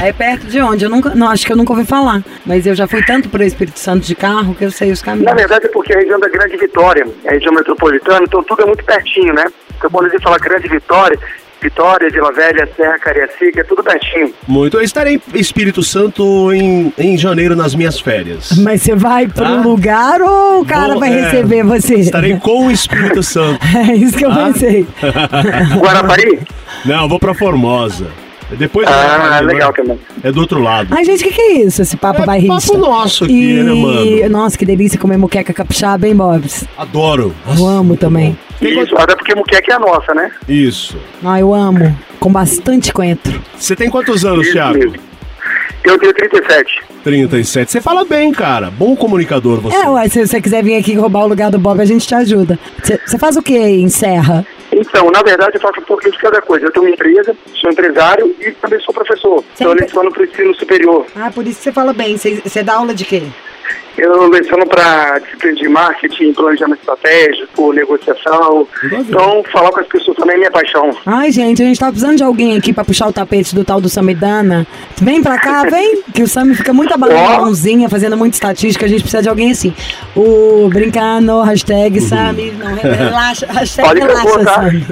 É 0.00 0.12
perto 0.12 0.46
de 0.46 0.60
onde? 0.60 0.84
Eu 0.84 0.90
nunca, 0.90 1.14
não, 1.14 1.28
acho 1.28 1.46
que 1.46 1.52
eu 1.52 1.56
nunca 1.56 1.72
ouvi 1.72 1.84
falar. 1.84 2.22
Mas 2.44 2.66
eu 2.66 2.74
já 2.74 2.86
fui 2.86 3.02
tanto 3.02 3.28
para 3.28 3.42
o 3.42 3.44
Espírito 3.44 3.78
Santo 3.78 4.06
de 4.06 4.14
carro 4.14 4.54
que 4.54 4.64
eu 4.64 4.70
sei 4.70 4.92
os 4.92 5.02
caminhos. 5.02 5.26
Na 5.26 5.34
verdade 5.34 5.66
é 5.66 5.68
porque 5.68 5.92
a 5.92 5.98
região 5.98 6.20
da 6.20 6.28
Grande 6.28 6.56
Vitória, 6.56 7.06
é 7.24 7.30
a 7.30 7.32
região 7.32 7.52
metropolitana, 7.52 8.24
então 8.24 8.42
tudo 8.42 8.62
é 8.62 8.66
muito 8.66 8.84
pertinho, 8.84 9.32
né? 9.32 9.44
Então 9.76 9.90
quando 9.90 10.06
a 10.06 10.08
gente 10.10 10.22
fala 10.22 10.38
Grande 10.38 10.68
Vitória, 10.68 11.18
Vitória, 11.68 12.10
Vila 12.10 12.30
Velha, 12.30 12.68
Serra, 12.76 12.98
Cariacica, 12.98 13.60
é 13.62 13.64
tudo 13.64 13.82
pertinho. 13.82 14.30
Muito. 14.46 14.76
Eu 14.76 14.82
estarei 14.82 15.18
em 15.34 15.38
Espírito 15.40 15.82
Santo 15.82 16.52
em, 16.52 16.92
em 16.98 17.16
janeiro 17.16 17.56
nas 17.56 17.74
minhas 17.74 17.98
férias. 17.98 18.52
Mas 18.58 18.82
você 18.82 18.94
vai 18.94 19.26
para 19.26 19.48
um 19.50 19.62
Tá. 19.62 19.68
lugar 19.68 20.20
ou 20.20 20.60
o 20.60 20.64
cara 20.66 20.88
Vou- 20.92 21.00
vai 21.00 21.10
é, 21.12 21.22
receber 21.22 21.62
você? 21.64 21.94
Estarei 21.94 22.36
com 22.36 22.66
o 22.66 22.70
Espírito 22.70 23.22
Santo. 23.24 23.58
É 23.90 23.94
isso 23.94 24.16
que 24.16 24.26
eu 24.26 24.30
Tá. 24.30 24.44
pensei. 24.52 24.86
Guarapari? 25.80 26.40
Não, 26.84 27.08
vou 27.08 27.18
pra 27.18 27.32
Formosa. 27.34 28.08
Depois 28.58 28.86
Ah, 28.86 29.38
é, 29.38 29.40
legal 29.40 29.72
também. 29.72 29.98
É 30.22 30.30
do 30.30 30.40
outro 30.40 30.60
lado. 30.60 30.88
Ai, 30.94 31.02
gente, 31.04 31.24
o 31.24 31.28
que, 31.28 31.32
que 31.32 31.40
é 31.40 31.52
isso? 31.62 31.80
Esse 31.80 31.96
papo 31.96 32.22
É 32.22 32.26
bairrista? 32.26 32.72
papo 32.72 32.78
nosso 32.78 33.24
aqui, 33.24 33.54
né, 33.54 33.72
mano? 33.72 34.28
Nossa, 34.28 34.56
que 34.58 34.66
delícia 34.66 34.98
comer 34.98 35.16
moqueca 35.16 35.52
capixaba, 35.52 36.06
hein, 36.06 36.14
Bobs? 36.14 36.62
Adoro. 36.76 37.34
Eu 37.56 37.66
amo 37.66 37.96
também. 37.96 38.36
Isso, 38.60 38.96
até 38.96 39.14
porque 39.14 39.34
muqueca 39.34 39.72
é 39.72 39.74
a 39.76 39.78
nossa, 39.78 40.14
né? 40.14 40.30
Isso. 40.48 40.96
Ah, 41.24 41.38
eu 41.40 41.52
amo. 41.54 41.96
Com 42.20 42.32
bastante 42.32 42.92
coentro. 42.92 43.40
Você 43.56 43.76
tem 43.76 43.90
quantos 43.90 44.24
anos, 44.24 44.44
Isso 44.46 44.52
Thiago? 44.52 44.78
mesmo. 44.78 44.94
Eu 45.84 45.98
tenho 45.98 46.14
37. 46.14 46.82
37. 47.04 47.70
Você 47.70 47.80
fala 47.80 48.04
bem, 48.06 48.32
cara. 48.32 48.70
Bom 48.70 48.96
comunicador 48.96 49.60
você. 49.60 49.76
É, 49.76 49.86
ué, 49.90 50.08
se 50.08 50.26
você 50.26 50.40
quiser 50.40 50.64
vir 50.64 50.76
aqui 50.76 50.94
roubar 50.94 51.24
o 51.24 51.28
lugar 51.28 51.50
do 51.50 51.58
Bob, 51.58 51.78
a 51.80 51.84
gente 51.84 52.06
te 52.06 52.14
ajuda. 52.14 52.58
Você 52.82 53.18
faz 53.18 53.36
o 53.36 53.42
que 53.42 53.56
em 53.58 53.90
Serra? 53.90 54.46
Então, 54.72 55.10
na 55.10 55.22
verdade, 55.22 55.52
eu 55.56 55.60
faço 55.60 55.80
um 55.80 55.84
pouquinho 55.84 56.12
de 56.12 56.18
cada 56.18 56.40
coisa. 56.40 56.66
Eu 56.66 56.72
tenho 56.72 56.86
uma 56.86 56.92
empresa, 56.94 57.36
sou 57.60 57.70
empresário 57.70 58.34
e 58.40 58.50
também 58.52 58.80
sou 58.80 58.94
professor. 58.94 59.44
Então, 59.54 59.72
eu 59.72 59.74
leciono 59.78 60.10
para 60.10 60.22
o 60.22 60.24
ensino 60.24 60.54
superior. 60.54 61.06
Ah, 61.14 61.30
por 61.30 61.46
isso 61.46 61.58
que 61.58 61.64
você 61.64 61.72
fala 61.72 61.92
bem. 61.92 62.16
Você, 62.16 62.40
você 62.42 62.62
dá 62.62 62.74
aula 62.76 62.94
de 62.94 63.04
quê? 63.04 63.22
Eu 63.96 64.28
leciono 64.28 64.66
para 64.66 65.18
disciplina 65.20 65.56
de 65.56 65.68
marketing, 65.68 66.32
planejamento 66.32 66.80
estratégico, 66.80 67.72
negociação. 67.72 68.66
Então, 68.84 69.42
falar 69.52 69.70
com 69.70 69.80
as 69.80 69.86
pessoas 69.86 70.16
também 70.16 70.34
é 70.34 70.38
minha 70.38 70.50
paixão. 70.50 70.96
Ai, 71.06 71.30
gente, 71.30 71.62
a 71.62 71.66
gente 71.66 71.78
tá 71.78 71.86
precisando 71.86 72.16
de 72.16 72.24
alguém 72.24 72.56
aqui 72.56 72.72
pra 72.72 72.84
puxar 72.84 73.06
o 73.06 73.12
tapete 73.12 73.54
do 73.54 73.64
tal 73.64 73.80
do 73.80 73.88
Samidana. 73.88 74.66
Vem 75.00 75.22
pra 75.22 75.38
cá, 75.38 75.62
vem, 75.70 76.02
que 76.12 76.22
o 76.22 76.28
Sami 76.28 76.54
fica 76.54 76.72
muito 76.72 76.92
abanãozinha, 76.92 77.88
fazendo 77.88 78.16
muita 78.16 78.36
estatística. 78.36 78.84
A 78.84 78.88
gente 78.88 79.02
precisa 79.02 79.22
de 79.22 79.28
alguém 79.28 79.52
assim. 79.52 79.72
O 80.16 80.68
brincando, 80.72 81.40
hashtag 81.42 82.00
Sami, 82.00 82.50
não 82.52 82.74
relaxa, 82.74 83.46
hashtag 83.46 83.88
Pode 83.88 84.00
relaxa. 84.00 84.44
Sami. 84.44 84.86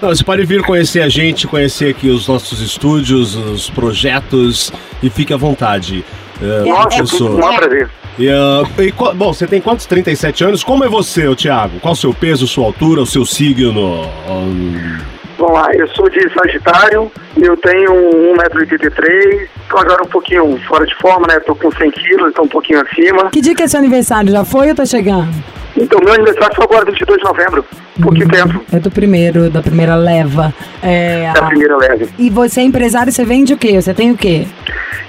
Não, 0.00 0.08
você 0.10 0.24
pode 0.24 0.44
vir 0.44 0.62
conhecer 0.62 1.00
a 1.00 1.08
gente, 1.08 1.46
conhecer 1.46 1.90
aqui 1.90 2.10
os 2.10 2.28
nossos 2.28 2.60
estúdios, 2.60 3.34
os 3.34 3.70
projetos 3.70 4.72
e 5.02 5.08
fique 5.08 5.32
à 5.32 5.36
vontade. 5.36 6.04
É, 6.42 6.68
Nossa, 6.68 6.96
professor. 6.98 7.30
um 7.30 7.56
prazer. 7.56 7.88
E, 8.18 8.28
ah, 8.28 8.62
e 8.78 8.92
bom, 9.14 9.32
você 9.32 9.46
tem 9.46 9.60
quantos? 9.60 9.86
37 9.86 10.44
anos? 10.44 10.64
Como 10.64 10.84
é 10.84 10.88
você, 10.88 11.34
Thiago? 11.34 11.80
Qual 11.80 11.92
o 11.94 11.96
seu 11.96 12.12
peso, 12.12 12.46
sua 12.46 12.66
altura, 12.66 13.00
o 13.00 13.06
seu 13.06 13.24
signo? 13.24 14.02
Hum, 14.28 14.98
Vamos 15.38 15.54
lá, 15.54 15.74
eu 15.74 15.88
sou 15.88 16.08
de 16.08 16.20
Sagitário, 16.32 17.10
eu 17.36 17.56
tenho 17.56 17.90
1,83m, 18.36 19.48
tô 19.68 19.78
agora 19.78 20.04
um 20.04 20.06
pouquinho 20.06 20.56
fora 20.68 20.86
de 20.86 20.94
forma, 20.96 21.26
né? 21.26 21.40
Tô 21.40 21.54
com 21.56 21.68
100 21.70 21.90
quilos, 21.90 22.30
então 22.30 22.44
um 22.44 22.48
pouquinho 22.48 22.80
acima. 22.80 23.28
Que 23.30 23.40
dia 23.40 23.52
que 23.54 23.62
é 23.62 23.66
seu 23.66 23.80
aniversário? 23.80 24.30
Já 24.30 24.44
foi 24.44 24.68
ou 24.68 24.74
tá 24.74 24.84
chegando? 24.84 25.28
Então, 25.76 26.00
meu 26.00 26.12
aniversário 26.12 26.54
foi 26.54 26.64
agora, 26.64 26.84
22 26.84 27.18
de 27.18 27.24
novembro, 27.24 27.64
pouquinho 28.02 28.28
tempo 28.28 28.64
É 28.72 28.78
do 28.78 28.90
primeiro, 28.90 29.48
da 29.50 29.62
primeira 29.62 29.94
leva. 29.96 30.52
É, 30.82 31.32
da 31.32 31.46
primeira 31.46 31.76
leve. 31.76 32.08
E 32.18 32.28
você 32.28 32.60
é 32.60 32.64
empresário, 32.64 33.12
você 33.12 33.24
vende 33.24 33.54
o 33.54 33.56
quê? 33.56 33.80
Você 33.80 33.94
tem 33.94 34.10
o 34.10 34.16
quê? 34.16 34.46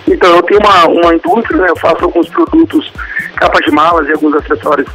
Então, 0.07 0.35
eu 0.35 0.43
tenho 0.43 0.59
uma, 0.59 0.87
uma 0.87 1.13
indústria, 1.13 1.57
né? 1.57 1.67
Eu 1.69 1.77
faço 1.77 2.05
alguns 2.05 2.29
produtos, 2.29 2.91
capas 3.35 3.65
de 3.65 3.71
malas 3.71 4.07
e 4.07 4.11
alguns 4.13 4.35
acessórios 4.35 4.87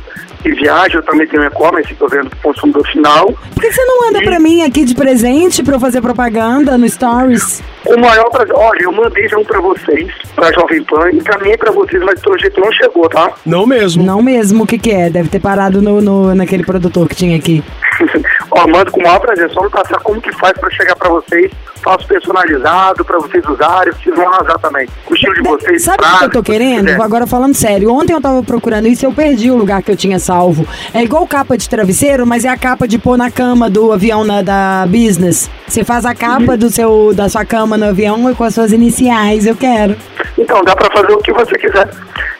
e 0.44 0.52
viaja, 0.52 0.98
eu 0.98 1.02
também 1.02 1.26
tenho 1.26 1.44
e-commerce 1.44 1.94
que 1.94 2.00
eu 2.02 2.08
vendo 2.08 2.30
pro 2.30 2.38
consumidor 2.52 2.86
final. 2.88 3.26
Por 3.54 3.60
que 3.62 3.72
você 3.72 3.84
não 3.84 4.06
manda 4.06 4.18
E- 4.22 4.24
pra 4.24 4.38
mim 4.38 4.62
aqui 4.62 4.84
de 4.84 4.94
presente 4.94 5.62
pra 5.62 5.74
eu 5.76 5.80
fazer 5.80 6.00
propaganda 6.00 6.76
no 6.78 6.88
Stories? 6.88 7.62
O 7.86 7.98
maior 8.00 8.28
prazer, 8.30 8.54
olha, 8.54 8.82
eu 8.82 8.92
mandei 8.92 9.28
já 9.28 9.38
um 9.38 9.44
pra 9.44 9.60
vocês, 9.60 10.12
pra 10.34 10.52
Jovem 10.52 10.82
Pan, 10.84 11.10
encaminhei 11.10 11.56
pra 11.56 11.72
vocês, 11.72 12.02
mas 12.02 12.20
pelo 12.20 12.38
jeito 12.38 12.60
não 12.60 12.70
chegou, 12.72 13.08
tá? 13.08 13.32
Não 13.46 13.66
mesmo. 13.66 14.04
Não 14.04 14.22
mesmo, 14.22 14.64
o 14.64 14.66
que 14.66 14.78
que 14.78 14.90
é? 14.90 15.08
Deve 15.10 15.28
ter 15.28 15.40
parado 15.40 15.80
no, 15.80 16.00
no- 16.00 16.34
naquele 16.34 16.64
produtor 16.64 17.08
que 17.08 17.14
tinha 17.16 17.36
aqui. 17.36 17.62
Ó, 18.50 18.66
mando 18.68 18.90
com 18.90 19.00
o 19.00 19.02
maior 19.02 19.20
prazer, 19.20 19.50
só 19.50 19.62
me 19.62 19.70
passar 19.70 19.98
como 20.00 20.20
que 20.20 20.32
faz 20.38 20.52
pra 20.58 20.70
chegar 20.70 20.94
pra 20.96 21.08
vocês, 21.10 21.50
faço 21.82 22.06
personalizado 22.06 23.04
pra 23.04 23.18
vocês 23.18 23.44
usarem, 23.46 23.92
vocês 23.92 24.14
vão 24.16 24.28
arrasar 24.28 24.58
também. 24.58 24.86
O 25.10 25.14
estilo 25.14 25.34
de 25.34 25.42
vocês, 25.42 25.82
Sabe 25.82 26.02
o 26.04 26.18
que 26.18 26.24
eu 26.24 26.30
tô 26.30 26.42
querendo? 26.42 26.86
quiser. 26.86 27.00
Agora 27.00 27.26
falando 27.26 27.54
sério, 27.54 27.92
ontem 27.92 28.12
eu 28.12 28.20
tava 28.20 28.42
procurando 28.42 28.86
isso 28.88 29.04
e 29.04 29.06
eu 29.06 29.12
perdi 29.12 29.50
o 29.50 29.56
lugar 29.56 29.82
que 29.82 29.90
eu 29.90 29.96
tinha 29.96 30.18
salvo. 30.28 30.66
É 30.92 31.02
igual 31.02 31.26
capa 31.26 31.56
de 31.56 31.66
travesseiro, 31.68 32.26
mas 32.26 32.44
é 32.44 32.48
a 32.50 32.56
capa 32.56 32.86
de 32.86 32.98
pôr 32.98 33.16
na 33.16 33.30
cama 33.30 33.70
do 33.70 33.92
avião 33.92 34.24
na, 34.24 34.42
da 34.42 34.84
business. 34.86 35.50
Você 35.66 35.82
faz 35.84 36.04
a 36.04 36.14
capa 36.14 36.54
do 36.56 36.68
seu, 36.70 37.12
da 37.14 37.28
sua 37.30 37.44
cama 37.46 37.78
no 37.78 37.86
avião 37.86 38.30
e 38.30 38.34
com 38.34 38.44
as 38.44 38.54
suas 38.54 38.70
iniciais, 38.72 39.46
eu 39.46 39.56
quero. 39.56 39.96
Então, 40.36 40.62
dá 40.62 40.76
pra 40.76 40.90
fazer 40.90 41.12
o 41.14 41.18
que 41.18 41.32
você 41.32 41.54
quiser. 41.58 41.88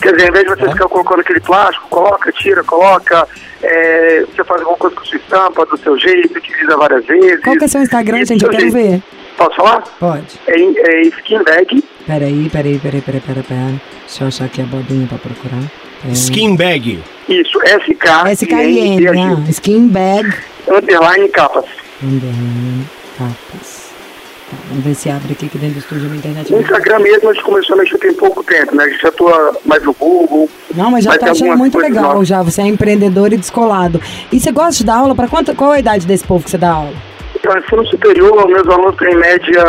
Quer 0.02 0.12
dizer, 0.12 0.28
em 0.28 0.32
vez 0.32 0.44
de 0.44 0.50
você 0.54 0.68
ficar 0.70 0.88
colocando 0.88 1.20
aquele 1.20 1.40
plástico, 1.40 1.86
coloca, 1.88 2.30
tira, 2.32 2.62
coloca, 2.62 3.26
é, 3.62 4.24
você 4.30 4.44
faz 4.44 4.60
alguma 4.60 4.76
coisa 4.78 4.94
com 4.96 5.04
sua 5.04 5.16
estampa, 5.16 5.66
do 5.66 5.76
seu 5.78 5.98
jeito, 5.98 6.38
utiliza 6.38 6.76
várias 6.76 7.04
vezes. 7.06 7.42
Qual 7.42 7.56
que 7.56 7.64
é 7.64 7.68
seu 7.68 7.82
Instagram, 7.82 8.24
gente? 8.24 8.44
Eu 8.44 8.50
quero 8.50 8.70
jeito. 8.70 8.74
ver. 8.74 9.02
Posso 9.36 9.56
falar? 9.56 9.82
Pode. 9.98 10.26
É, 10.46 10.58
em- 10.58 10.74
é 10.76 11.02
skin 11.02 11.42
bag, 11.42 11.82
Peraí, 12.06 12.48
peraí, 12.50 12.78
peraí, 12.78 13.00
peraí, 13.02 13.20
peraí, 13.20 13.42
peraí. 13.42 13.80
Deixa 14.06 14.24
eu 14.24 14.28
achar 14.28 14.44
aqui 14.46 14.60
a 14.62 14.64
bodinha 14.64 15.06
pra 15.06 15.18
procurar. 15.18 15.62
Skin 16.12 16.56
bag. 16.56 17.02
isso, 17.28 17.58
SK, 17.60 18.06
SKN, 18.34 19.08
ah, 19.46 19.50
skin 19.50 19.88
bag. 19.88 20.32
underline 20.68 21.28
capas. 21.28 21.64
Underline, 22.02 22.86
capas. 23.18 23.88
Tá, 24.50 24.56
vamos 24.70 24.84
ver 24.84 24.94
se 24.94 25.10
abre 25.10 25.32
aqui 25.32 25.46
que 25.48 25.58
dentro 25.58 25.74
do 25.74 25.80
estúdio 25.80 26.08
na 26.08 26.16
internet. 26.16 26.50
No 26.50 26.60
Instagram 26.60 27.00
mesmo 27.00 27.28
a 27.28 27.34
gente 27.34 27.44
começou 27.44 27.74
a 27.74 27.78
mexer 27.82 27.98
tem 27.98 28.14
pouco 28.14 28.42
tempo, 28.42 28.74
né? 28.74 28.84
A 28.84 28.88
gente 28.88 29.06
atua 29.06 29.58
mais 29.66 29.82
no 29.82 29.92
Google. 29.92 30.48
Não, 30.74 30.90
mas 30.90 31.04
já 31.04 31.10
tá 31.12 31.18
tem 31.18 31.28
achando 31.30 31.58
muito 31.58 31.76
legal 31.78 32.14
novas. 32.14 32.28
já. 32.28 32.42
Você 32.42 32.62
é 32.62 32.66
empreendedor 32.66 33.30
e 33.32 33.36
descolado. 33.36 34.00
E 34.32 34.40
você 34.40 34.50
gosta 34.50 34.78
de 34.78 34.84
dar 34.86 34.96
aula? 34.96 35.14
Para 35.14 35.28
quanto? 35.28 35.54
Qual 35.54 35.72
a 35.72 35.78
idade 35.78 36.06
desse 36.06 36.24
povo 36.24 36.44
que 36.44 36.50
você 36.50 36.56
dá 36.56 36.70
aula? 36.70 36.94
Então, 37.36 37.56
ensino 37.58 37.86
superior, 37.88 38.48
meus 38.48 38.66
alunos 38.68 38.96
têm 38.96 39.12
em 39.12 39.16
média 39.16 39.64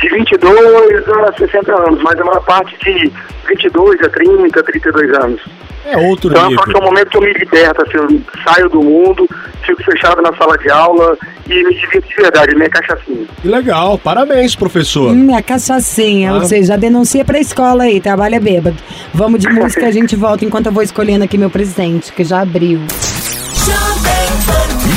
de 0.00 0.08
22 0.10 1.08
a 1.08 1.32
60 1.36 1.74
anos, 1.82 2.02
mas 2.02 2.20
a 2.20 2.24
maior 2.24 2.44
parte 2.44 2.76
de 2.84 3.12
22 3.48 4.00
a 4.02 4.08
30, 4.10 4.62
32 4.62 5.14
anos. 5.14 5.40
É 5.86 5.96
outro 5.96 6.30
Então, 6.30 6.48
nível. 6.48 6.64
que 6.64 6.76
é 6.76 6.80
um 6.80 6.84
momento 6.84 7.08
que 7.10 7.16
eu 7.16 7.22
me 7.22 7.32
liberto, 7.32 7.82
assim, 7.82 7.96
eu 7.96 8.20
saio 8.42 8.68
do 8.68 8.82
mundo, 8.82 9.28
fico 9.64 9.82
fechado 9.84 10.20
na 10.20 10.34
sala 10.36 10.58
de 10.58 10.68
aula 10.68 11.16
e 11.48 11.62
me 11.64 11.74
divirto 11.74 12.08
de 12.08 12.14
verdade, 12.16 12.56
minha 12.56 12.68
cachaçinha. 12.68 13.24
Que 13.40 13.46
legal. 13.48 13.96
Parabéns, 13.96 14.56
professor. 14.56 15.12
Hum, 15.12 15.32
a 15.34 15.40
cachaçinha. 15.40 16.34
Ou 16.34 16.42
seja, 16.44 16.72
já 16.72 16.76
denuncia 16.76 17.24
pra 17.24 17.38
escola 17.38 17.84
aí, 17.84 18.00
trabalha 18.00 18.40
bêbado. 18.40 18.76
Vamos 19.14 19.38
de 19.40 19.48
música, 19.52 19.86
a 19.86 19.90
gente 19.92 20.16
volta 20.16 20.44
enquanto 20.44 20.66
eu 20.66 20.72
vou 20.72 20.82
escolhendo 20.82 21.22
aqui 21.24 21.38
meu 21.38 21.50
presente, 21.50 22.12
que 22.12 22.24
já 22.24 22.40
abriu. 22.40 22.80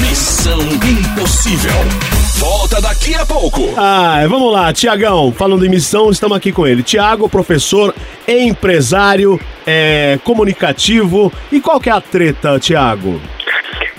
Missão 0.02 0.60
Impossível. 0.60 2.29
Volta 2.40 2.82
daqui 2.82 3.14
a 3.16 3.26
pouco. 3.26 3.74
Ah, 3.76 4.26
vamos 4.30 4.54
lá, 4.54 4.72
Tiagão. 4.72 5.30
Falando 5.34 5.66
em 5.66 5.70
missão, 5.70 6.10
estamos 6.10 6.38
aqui 6.38 6.54
com 6.54 6.66
ele. 6.66 6.82
Tiago, 6.82 7.28
professor, 7.28 7.94
empresário, 8.26 9.38
é, 9.68 10.18
comunicativo. 10.24 11.34
E 11.52 11.60
qual 11.60 11.82
que 11.82 11.90
é 11.90 11.92
a 11.92 12.00
treta, 12.00 12.58
Tiago? 12.58 13.20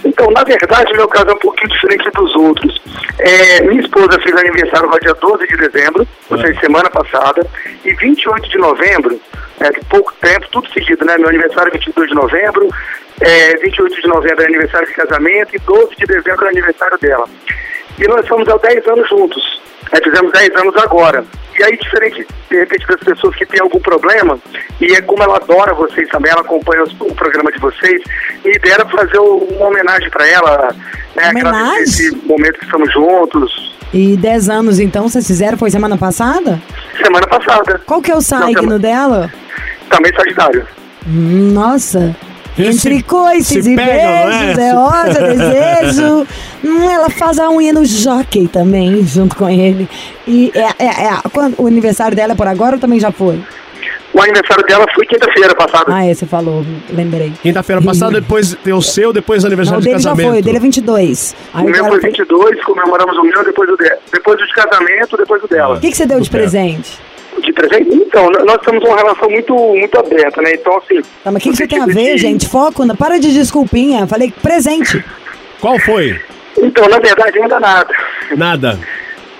Então, 0.02 0.30
na 0.30 0.42
verdade, 0.42 0.90
meu 0.94 1.06
caso 1.06 1.28
é 1.28 1.34
um 1.34 1.38
pouquinho 1.38 1.68
diferente 1.68 2.10
dos 2.14 2.34
outros. 2.34 2.80
É, 3.18 3.62
minha 3.62 3.82
esposa 3.82 4.18
fez 4.22 4.34
aniversário 4.34 4.88
no 4.88 4.98
dia 4.98 5.14
12 5.20 5.46
de 5.46 5.56
dezembro, 5.58 6.08
ou 6.30 6.38
seja, 6.38 6.60
semana 6.60 6.88
passada, 6.88 7.46
e 7.84 7.92
28 7.92 8.48
de 8.48 8.56
novembro, 8.56 9.20
é, 9.60 9.70
de 9.70 9.84
pouco 9.84 10.14
tempo, 10.18 10.46
tudo 10.50 10.66
seguido, 10.72 11.04
né? 11.04 11.18
Meu 11.18 11.28
aniversário 11.28 11.68
é 11.68 11.72
22 11.76 12.08
de 12.08 12.14
novembro, 12.14 12.70
é, 13.20 13.56
28 13.58 14.00
de 14.00 14.08
novembro 14.08 14.42
é 14.42 14.46
aniversário 14.46 14.88
de 14.88 14.94
casamento 14.94 15.54
e 15.54 15.58
12 15.58 15.94
de 15.94 16.06
dezembro 16.06 16.46
é 16.46 16.48
aniversário 16.48 16.98
dela. 16.98 17.28
E 18.00 18.08
nós 18.08 18.26
somos 18.26 18.48
há 18.48 18.56
10 18.56 18.86
anos 18.88 19.08
juntos. 19.08 19.60
É, 19.92 19.96
fizemos 20.02 20.32
10 20.32 20.54
anos 20.56 20.76
agora. 20.76 21.24
E 21.58 21.64
aí, 21.64 21.76
diferente, 21.76 22.26
de 22.48 22.56
repente, 22.56 22.86
das 22.86 23.00
pessoas 23.00 23.34
que 23.36 23.44
têm 23.44 23.60
algum 23.60 23.80
problema, 23.80 24.38
e 24.80 24.92
é 24.94 25.02
como 25.02 25.22
ela 25.22 25.36
adora 25.36 25.74
vocês 25.74 26.08
também, 26.08 26.30
ela 26.32 26.40
acompanha 26.42 26.82
os- 26.84 26.92
o 27.00 27.14
programa 27.14 27.50
de 27.52 27.58
vocês, 27.58 28.00
e 28.44 28.58
dera 28.60 28.86
fazer 28.86 29.18
uma 29.18 29.66
homenagem 29.66 30.08
para 30.10 30.26
ela, 30.28 30.74
né? 31.16 31.28
Homenagem? 31.30 31.82
Esse 31.82 32.16
momento 32.24 32.58
que 32.58 32.64
estamos 32.64 32.90
juntos. 32.92 33.76
E 33.92 34.16
10 34.16 34.48
anos 34.48 34.78
então 34.78 35.08
vocês 35.08 35.26
fizeram? 35.26 35.58
Foi 35.58 35.70
semana 35.70 35.98
passada? 35.98 36.62
Semana 37.02 37.26
passada, 37.26 37.80
Qual 37.84 38.00
que 38.00 38.10
é 38.12 38.16
o 38.16 38.20
signo 38.20 38.46
semana- 38.52 38.78
dela? 38.78 39.32
também 39.90 40.12
Sagitário. 40.14 40.66
Hum, 41.06 41.50
Nossa. 41.52 42.14
Entre 42.58 43.02
coices 43.02 43.64
se 43.64 43.72
e 43.72 43.76
pegam, 43.76 43.94
não 43.94 44.00
é? 44.10 44.26
beijos, 44.54 44.58
é 44.58 44.72
rosa, 44.72 45.20
desejo. 45.92 46.26
Hum, 46.64 46.90
ela 46.90 47.08
faz 47.10 47.38
a 47.38 47.48
unha 47.50 47.72
no 47.72 47.84
jockey 47.84 48.48
também, 48.48 49.02
junto 49.06 49.34
com 49.36 49.48
ele. 49.48 49.88
E 50.26 50.52
é, 50.54 50.68
é, 50.84 50.86
é, 51.06 51.10
quando- 51.32 51.54
o 51.58 51.66
aniversário 51.66 52.14
dela 52.16 52.32
é 52.32 52.36
por 52.36 52.46
agora 52.46 52.76
ou 52.76 52.80
também 52.80 53.00
já 53.00 53.10
foi? 53.10 53.40
O 54.12 54.20
aniversário 54.20 54.64
dela 54.66 54.84
foi 54.92 55.06
quinta-feira 55.06 55.54
passada. 55.54 55.84
Ah, 55.88 56.04
é, 56.04 56.12
você 56.12 56.26
falou, 56.26 56.66
lembrei. 56.92 57.32
Quinta-feira 57.42 57.80
passada, 57.80 58.20
depois 58.20 58.54
tem 58.62 58.72
o 58.74 58.82
seu, 58.82 59.12
depois 59.12 59.42
Não, 59.42 59.48
o 59.48 59.52
aniversário 59.52 59.80
de 59.80 59.86
dele 59.88 59.98
já 60.00 60.10
casamento. 60.10 60.30
foi, 60.32 60.40
o 60.40 60.42
dele 60.42 60.56
é 60.56 60.60
22. 60.60 61.36
Aí 61.54 61.64
o 61.64 61.68
meu 61.70 61.84
foi 61.86 62.00
foi- 62.00 62.10
22, 62.10 62.64
comemoramos 62.64 63.16
o 63.16 63.22
meu, 63.22 63.44
depois 63.44 63.70
o 63.70 63.76
dela. 63.76 63.98
Depois 64.12 64.36
do 64.38 64.46
de 64.46 64.52
casamento, 64.52 65.16
depois 65.16 65.42
o 65.44 65.46
dela. 65.48 65.76
O 65.76 65.80
que, 65.80 65.90
que 65.92 65.96
você 65.96 66.06
deu 66.06 66.20
de 66.20 66.28
presente? 66.28 66.98
De 67.42 67.52
presente? 67.52 67.88
Então, 67.94 68.26
n- 68.30 68.44
nós 68.44 68.58
temos 68.64 68.82
uma 68.84 68.96
relação 68.96 69.30
muito, 69.30 69.54
muito 69.54 69.98
aberta, 69.98 70.42
né? 70.42 70.52
Então, 70.54 70.76
assim... 70.78 71.00
Tá, 71.24 71.30
mas 71.30 71.36
o 71.36 71.38
que, 71.44 71.50
que 71.50 71.56
você 71.56 71.66
tem 71.66 71.80
a 71.80 71.86
ver, 71.86 72.14
de- 72.14 72.18
gente? 72.18 72.48
Foco, 72.48 72.84
na- 72.84 72.94
para 72.94 73.18
de 73.20 73.32
desculpinha. 73.32 74.06
Falei 74.06 74.32
presente. 74.42 75.02
Qual 75.60 75.78
foi? 75.78 76.20
Então, 76.58 76.88
na 76.88 76.98
verdade, 76.98 77.38
ainda 77.38 77.60
nada. 77.60 77.94
Nada. 78.36 78.78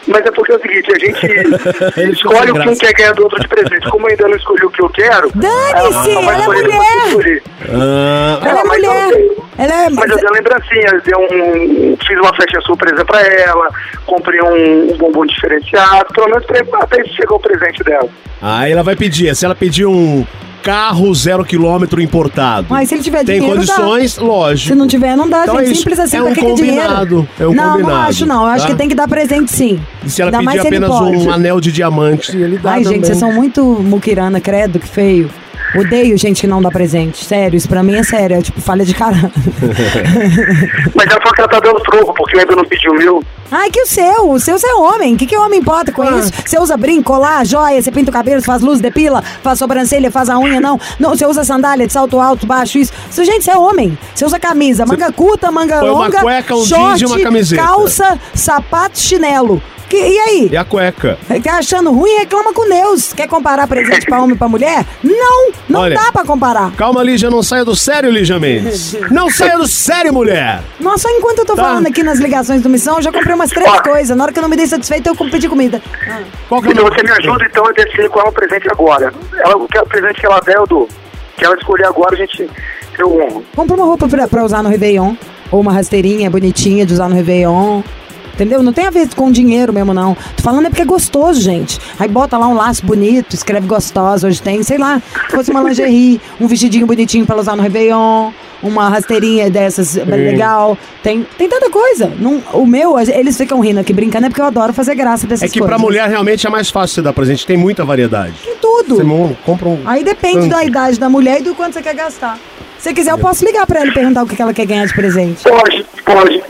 Mas 0.07 0.25
é 0.25 0.31
porque 0.31 0.53
é 0.53 0.57
o 0.57 0.61
seguinte, 0.61 0.91
a 0.93 0.99
gente 0.99 1.27
escolhe 2.15 2.51
o 2.53 2.55
que 2.55 2.69
um 2.69 2.77
quer 2.77 2.93
ganhar 2.95 3.13
do 3.13 3.23
outro 3.25 3.39
de 3.41 3.47
presente. 3.49 3.89
Como 3.91 4.07
eu 4.07 4.11
ainda 4.13 4.29
não 4.29 4.37
escolhi 4.37 4.65
o 4.65 4.71
que 4.71 4.83
eu 4.83 4.89
quero... 4.89 5.31
Dane-se, 5.35 6.11
ela 6.11 6.21
vai 6.23 6.43
ela 6.43 6.59
é 6.59 6.63
mulher. 6.63 7.43
Ah, 7.69 8.39
Ela 8.43 8.61
é 8.61 8.65
mas 8.65 8.83
eu 8.83 8.93
mulher. 8.95 9.31
Ela 9.61 9.85
é. 9.87 9.91
Mas 9.91 10.11
eu 10.11 10.17
dei 10.17 10.31
lembrancinha, 10.33 11.03
dei 11.05 11.15
um, 11.15 11.97
fiz 12.07 12.19
uma 12.19 12.35
festa 12.35 12.61
surpresa 12.63 13.05
pra 13.05 13.21
ela, 13.21 13.69
comprei 14.07 14.41
um, 14.41 14.95
um 14.95 14.97
bombom 14.97 15.27
diferenciado, 15.27 16.07
pelo 16.15 16.29
menos 16.29 16.47
pra- 16.47 16.81
até 16.83 17.03
isso 17.03 17.15
chegou 17.15 17.37
o 17.37 17.41
presente 17.41 17.85
dela. 17.85 18.09
Aí 18.41 18.73
ela 18.73 18.83
vai 18.83 18.97
pedir. 18.97 19.35
Se 19.37 19.45
ela 19.45 19.55
pedir 19.55 19.85
um 19.87 20.25
carro 20.63 21.15
zero 21.15 21.43
quilômetro 21.45 22.01
importado. 22.03 22.67
Mas 22.71 22.89
se 22.89 22.95
ele 22.95 23.03
tiver 23.03 23.25
Tem 23.25 23.41
dinheiro, 23.41 23.65
dá. 23.67 23.75
condições, 23.75 24.19
lógico. 24.19 24.69
Se 24.69 24.75
não 24.75 24.87
tiver, 24.87 25.17
não 25.17 25.29
dá, 25.29 25.43
Então 25.43 25.57
é 25.59 25.65
gente. 25.65 25.73
isso. 25.73 25.81
Simples 25.83 25.99
assim, 25.99 26.17
É 26.17 26.21
pra 26.21 26.31
um 26.31 26.35
que 26.35 26.41
que 26.41 26.55
dinheiro? 26.55 27.29
é 27.39 27.47
um 27.47 27.55
não, 27.55 27.65
não 27.65 27.73
combinado, 27.73 28.09
acho 28.11 28.27
não. 28.27 28.43
Eu 28.43 28.49
acho 28.49 28.65
tá? 28.67 28.71
que 28.73 28.77
tem 28.79 28.89
que 28.89 28.95
dar 28.95 29.09
presente 29.09 29.51
sim. 29.51 29.81
E 30.05 30.11
se 30.11 30.21
ela 30.23 30.29
Ainda 30.31 30.39
pedir 30.39 30.45
mais 30.47 30.61
se 30.63 30.67
ele 30.69 30.77
apenas 30.85 31.01
um 31.27 31.31
anel 31.33 31.61
de 31.61 31.73
diamante, 31.73 32.37
ele 32.37 32.59
dá 32.59 32.73
Ai, 32.73 32.79
gente, 32.79 32.87
também. 32.87 33.01
vocês 33.05 33.19
são 33.19 33.33
muito 33.33 33.63
muquirana, 33.65 34.39
credo, 34.41 34.79
que 34.79 34.87
feio. 34.89 35.31
Odeio 35.75 36.17
gente 36.19 36.41
que 36.41 36.47
não 36.47 36.61
dá 36.61 36.71
presente. 36.71 37.25
Sério, 37.25 37.57
isso 37.57 37.69
pra 37.69 37.83
mim 37.83 37.97
é 37.97 38.03
sério. 38.03 38.37
É 38.37 38.43
tipo 38.43 38.61
falha 38.61 38.85
de 38.85 38.95
caralho. 38.95 39.31
Mas 40.95 41.07
ela 41.07 41.21
falou 41.21 41.35
que 41.35 41.41
ela 41.41 41.49
tá 41.49 41.61
dando 41.61 41.81
troco, 41.81 42.15
porque 42.15 42.37
eu 42.37 42.41
ainda 42.41 42.57
não 42.57 42.65
pedi 42.65 42.89
o 42.89 42.95
meu. 42.95 43.23
Ai, 43.51 43.71
que 43.71 43.81
o 43.81 43.87
seu. 43.87 44.31
O 44.31 44.39
seu 44.39 44.59
você 44.59 44.67
é 44.67 44.75
homem. 44.75 45.15
O 45.15 45.17
que, 45.17 45.27
que 45.27 45.37
o 45.37 45.43
homem 45.43 45.61
importa 45.61 45.93
com 45.93 46.05
isso? 46.19 46.33
Você 46.45 46.59
usa 46.59 46.77
brinco, 46.77 47.05
colar, 47.05 47.45
joia, 47.45 47.81
você 47.81 47.91
pinta 47.91 48.11
o 48.11 48.13
cabelo, 48.13 48.41
faz 48.43 48.63
luz, 48.63 48.81
depila, 48.81 49.23
faz 49.43 49.59
sobrancelha, 49.59 50.11
faz 50.11 50.29
a 50.29 50.39
unha, 50.39 50.61
não. 50.61 50.79
Não, 50.99 51.11
você 51.11 51.27
usa 51.27 51.43
sandália 51.45 51.87
de 51.87 51.93
salto 51.93 52.21
alto, 52.21 52.47
baixo, 52.47 52.79
isso. 52.79 52.93
Isso, 53.11 53.25
gente, 53.25 53.45
você 53.45 53.51
é 53.51 53.57
homem. 53.59 53.99
Você 54.15 54.25
usa 54.25 54.39
camisa, 54.39 54.87
manga 54.87 55.11
curta, 55.13 55.51
manga 55.51 55.81
põe 55.81 55.91
uma 55.91 56.05
longa, 56.05 56.21
cueca, 56.21 56.55
um 56.55 56.65
short, 56.65 56.99
jeans 56.99 57.01
e 57.01 57.07
uma 57.07 57.21
camiseta. 57.21 57.63
calça, 57.63 58.21
sapato, 58.35 58.99
chinelo. 58.99 59.61
Que- 59.91 59.97
e 59.97 60.19
aí? 60.21 60.49
E 60.53 60.57
a 60.57 60.65
cueca? 60.65 61.19
Tá 61.43 61.59
achando 61.59 61.91
ruim? 61.93 62.17
Reclama 62.19 62.53
com 62.55 62.69
Deus. 62.69 63.13
Quer 63.13 63.27
comparar 63.27 63.67
presente 63.67 64.07
pra 64.07 64.23
homem 64.23 64.37
e 64.37 64.39
pra 64.39 64.49
mulher? 64.49 64.87
Não, 65.03 65.51
não 65.69 65.81
Olha. 65.81 65.97
dá 65.97 66.13
pra 66.13 66.25
comparar. 66.25 66.71
Calma, 66.77 67.03
Lígia, 67.03 67.29
não 67.29 67.43
saia 67.43 67.65
do 67.65 67.75
sério, 67.75 68.09
Lígia 68.11 68.39
Mendes. 68.39 68.97
Não 69.11 69.29
saia 69.29 69.59
do 69.59 69.67
sério, 69.67 70.13
mulher. 70.15 70.61
Nossa, 70.79 71.11
enquanto 71.11 71.41
eu 71.41 71.45
tô 71.45 71.55
Tá. 71.57 71.63
falando 71.65 71.87
aqui 71.89 72.03
nas 72.05 72.19
ligações 72.21 72.63
do 72.63 72.69
Missão, 72.71 72.97
eu 72.97 73.03
já 73.03 73.11
comprei 73.13 73.35
umas 73.35 73.51
três 73.51 73.81
coisas. 73.81 74.17
Na 74.17 74.23
hora 74.25 74.33
que 74.33 74.39
eu 74.39 74.43
não 74.43 74.49
me 74.49 74.57
dei 74.57 74.67
satisfeito, 74.67 75.09
eu 75.09 75.17
pedi 75.17 75.49
comida. 75.49 75.83
Ah. 76.09 76.21
Qual 76.49 76.63
que 76.63 76.69
é 76.69 76.71
o 76.71 76.73
Então 76.73 76.85
você 76.87 77.03
me 77.03 77.11
ajuda 77.11 77.45
então 77.51 77.67
a 77.67 77.73
decidir 77.73 78.09
qual 78.09 78.27
é 78.27 78.29
o 78.29 78.33
presente 78.33 78.69
agora. 78.71 79.13
Ela, 79.39 79.57
o 79.57 79.67
que 79.67 79.77
é 79.77 79.83
o 79.83 79.87
presente 79.87 80.21
que 80.21 80.27
ela 80.27 80.39
der, 80.41 80.57
eu 80.57 80.67
dou. 80.67 80.89
Que 81.37 81.45
ela 81.45 81.57
escolher 81.57 81.87
agora, 81.87 82.15
a 82.15 82.17
gente. 82.17 82.49
Eu 82.99 83.13
honro. 83.21 83.45
Compra 83.57 83.75
uma 83.77 83.85
roupa 83.87 84.07
pra, 84.09 84.29
pra 84.29 84.45
usar 84.45 84.63
no 84.63 84.69
Réveillon. 84.69 85.15
Ou 85.51 85.61
uma 85.61 85.73
rasteirinha 85.73 86.31
bonitinha 86.31 86.87
de 86.87 86.93
usar 86.93 87.09
no 87.09 87.17
Réveillon. 87.17 87.83
Entendeu? 88.35 88.63
Não 88.63 88.73
tem 88.73 88.87
a 88.87 88.91
ver 88.91 89.09
com 89.15 89.31
dinheiro 89.31 89.73
mesmo, 89.73 89.93
não. 89.93 90.15
Tô 90.37 90.43
falando 90.43 90.67
é 90.67 90.69
porque 90.71 90.83
é 90.83 90.87
gostoso, 90.87 91.41
gente. 91.41 91.79
Aí 91.99 92.09
bota 92.09 92.37
lá 92.39 92.49
um 92.49 92.55
laço 92.55 92.85
bonito, 92.85 93.35
escreve 93.35 93.67
gostosa. 93.67 94.27
Hoje 94.27 94.41
tem, 94.41 94.63
sei 94.63 94.79
lá, 94.79 95.01
se 95.29 95.37
fosse 95.37 95.51
uma 95.51 95.63
lingerie, 95.63 96.21
um 96.41 96.47
vestidinho 96.47 96.87
bonitinho 96.87 97.27
pra 97.27 97.35
ela 97.35 97.43
usar 97.43 97.57
no 97.57 97.63
Réveillon. 97.63 98.31
uma 98.63 98.89
rasteirinha 98.91 99.49
dessas 99.51 99.95
legal. 99.95 100.77
Tem, 101.03 101.27
tem 101.39 101.49
tanta 101.49 101.71
coisa. 101.71 102.13
Não, 102.19 102.43
o 102.53 102.67
meu, 102.67 102.99
eles 102.99 103.37
ficam 103.37 103.59
rindo 103.61 103.81
aqui, 103.81 103.93
brincando, 103.93 104.27
é 104.27 104.29
porque 104.29 104.41
eu 104.41 104.45
adoro 104.47 104.73
fazer 104.73 104.95
graça 104.95 105.27
dessas 105.27 105.45
É 105.49 105.53
que 105.53 105.59
coisas. 105.59 105.77
pra 105.77 105.79
mulher 105.83 106.07
realmente 106.09 106.47
é 106.47 106.51
mais 106.51 106.69
fácil 106.69 106.97
você 106.97 107.03
dar 107.03 107.13
presente, 107.15 107.47
tem 107.47 107.57
muita 107.57 107.85
variedade. 107.85 108.35
Tem 108.45 108.55
tudo. 108.61 108.97
Você 108.97 109.37
compra 109.47 109.69
um. 109.69 109.81
Aí 109.87 110.05
depende 110.05 110.41
tanto. 110.41 110.51
da 110.51 110.65
idade 110.65 111.01
da 111.01 111.09
mulher 111.09 111.41
e 111.41 111.43
do 111.43 111.55
quanto 111.55 111.73
você 111.75 111.83
quer 111.83 111.95
gastar. 111.95 112.39
Se 112.81 112.95
quiser, 112.95 113.11
eu 113.11 113.19
posso 113.19 113.45
ligar 113.45 113.67
pra 113.67 113.81
ela 113.81 113.89
e 113.89 113.93
perguntar 113.95 114.23
o 114.23 114.27
que 114.27 114.41
ela 114.41 114.55
quer 114.55 114.65
ganhar 114.65 114.87
de 114.87 114.95
presente. 114.95 115.43
Pode, 115.43 115.87
pode. 116.05 116.43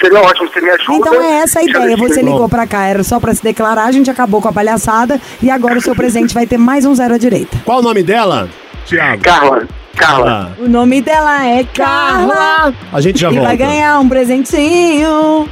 Seria 0.00 0.20
ótimo, 0.20 0.48
você 0.48 0.60
me 0.60 0.70
ajuda. 0.70 0.94
Então 0.94 1.22
é 1.22 1.42
essa 1.42 1.60
a 1.60 1.62
ideia. 1.62 1.96
Você 1.96 2.22
ligou 2.22 2.48
pra 2.48 2.66
cá, 2.66 2.86
era 2.86 3.04
só 3.04 3.20
pra 3.20 3.34
se 3.34 3.42
declarar, 3.42 3.84
a 3.84 3.92
gente 3.92 4.10
acabou 4.10 4.40
com 4.40 4.48
a 4.48 4.52
palhaçada 4.52 5.20
e 5.42 5.50
agora 5.50 5.78
o 5.78 5.80
seu 5.82 5.94
presente 5.94 6.32
vai 6.32 6.46
ter 6.46 6.56
mais 6.56 6.86
um 6.86 6.94
zero 6.94 7.14
à 7.14 7.18
direita. 7.18 7.58
Qual 7.64 7.80
o 7.80 7.82
nome 7.82 8.02
dela? 8.02 8.48
Tiago. 8.86 9.22
Carla, 9.22 9.68
Carla. 9.96 10.56
O 10.58 10.68
nome 10.68 11.02
dela 11.02 11.46
é 11.46 11.64
Carla. 11.64 12.72
A 12.92 13.00
gente 13.00 13.18
já 13.18 13.28
e 13.28 13.34
volta. 13.34 13.48
vai 13.48 13.56
ganhar 13.56 13.98
um 14.00 14.08
presentinho. 14.08 15.48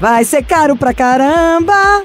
Vai 0.00 0.24
ser 0.24 0.44
caro 0.44 0.76
pra 0.76 0.94
caramba. 0.94 2.04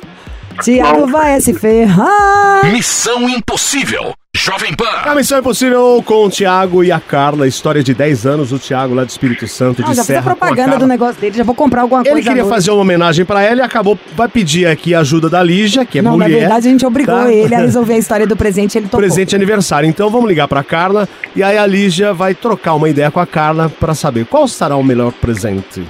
Tiago 0.62 1.08
vai 1.08 1.40
se 1.40 1.54
ferrar. 1.54 2.66
Missão 2.72 3.30
Impossível. 3.30 4.14
Jovem 4.42 4.72
A 4.72 4.76
Pan. 5.04 5.16
Missão 5.16 5.38
Impossível 5.40 6.02
com 6.06 6.26
o 6.26 6.30
Tiago 6.30 6.82
e 6.82 6.94
a 6.94 7.00
Carla. 7.00 7.46
História 7.46 7.84
de 7.84 7.94
10 7.94 8.26
anos 8.26 8.50
do 8.52 8.58
Tiago 8.58 8.94
lá 8.96 9.04
do 9.04 9.10
Espírito 9.10 9.46
Santo, 9.50 9.82
Não, 9.82 9.90
de 9.90 9.96
já 9.98 10.02
a 10.02 10.06
Serra. 10.06 10.20
a 10.20 10.24
propaganda 10.24 10.78
do 10.78 10.88
negócio 10.88 11.20
dele, 11.20 11.38
já 11.38 11.44
vou 11.44 11.54
comprar 11.54 11.82
alguma 11.82 12.02
Ele 12.02 12.10
coisa. 12.12 12.28
queria 12.30 12.44
à 12.44 12.46
noite. 12.46 12.56
fazer 12.56 12.72
uma 12.72 12.82
homenagem 12.82 13.26
pra 13.26 13.44
ela 13.44 13.60
e 13.60 13.64
acabou. 13.64 14.00
Vai 14.16 14.30
pedir 14.30 14.66
aqui 14.66 14.96
a 14.96 15.02
ajuda 15.02 15.30
da 15.30 15.44
Lígia, 15.44 15.86
que 15.86 16.00
é 16.00 16.02
Não, 16.02 16.14
mulher. 16.14 16.30
na 16.30 16.38
verdade 16.40 16.68
a 16.68 16.72
gente 16.72 16.86
obrigou 16.86 17.16
tá? 17.16 17.30
ele 17.32 17.54
a 17.54 17.60
resolver 17.60 17.94
a 17.94 17.98
história 17.98 18.26
do 18.26 18.36
presente, 18.38 18.78
ele 18.78 18.86
topou. 18.86 19.02
Presente 19.02 19.36
aniversário. 19.36 19.90
Então 19.90 20.10
vamos 20.10 20.30
ligar 20.30 20.48
pra 20.48 20.64
Carla 20.64 21.08
e 21.36 21.44
aí 21.44 21.58
a 21.58 21.66
Lígia 21.68 22.14
vai 22.14 22.34
trocar 22.34 22.76
uma 22.76 22.88
ideia 22.90 23.12
com 23.12 23.20
a 23.20 23.28
Carla 23.28 23.70
pra 23.78 23.94
saber 23.94 24.26
qual 24.26 24.48
será 24.48 24.78
o 24.78 24.84
melhor 24.84 25.12
presente. 25.12 25.84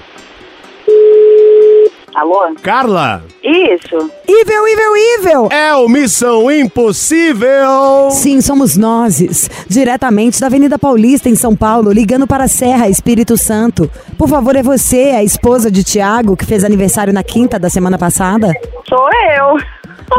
Alô? 2.20 2.54
Carla, 2.62 3.24
Isso. 3.42 4.12
Evil, 4.28 4.68
evil, 4.68 4.96
evil! 5.20 5.48
é 5.50 5.74
o 5.74 5.88
Missão 5.88 6.52
Impossível. 6.52 8.12
Sim, 8.12 8.42
somos 8.42 8.76
nós, 8.76 9.50
diretamente 9.70 10.38
da 10.42 10.48
Avenida 10.48 10.78
Paulista, 10.78 11.30
em 11.30 11.36
São 11.36 11.56
Paulo, 11.56 11.94
ligando 11.94 12.28
para 12.28 12.44
a 12.44 12.48
Serra, 12.50 12.90
Espírito 12.90 13.38
Santo. 13.38 13.90
Por 14.18 14.28
favor, 14.28 14.54
é 14.58 14.62
você, 14.62 15.14
a 15.16 15.24
esposa 15.24 15.72
de 15.72 15.82
Tiago, 15.82 16.36
que 16.36 16.46
fez 16.46 16.66
aniversário 16.66 17.14
na 17.14 17.24
quinta 17.24 17.58
da 17.58 17.70
semana 17.70 17.98
passada? 17.98 18.54
Sou 18.90 19.10
eu. 19.38 19.58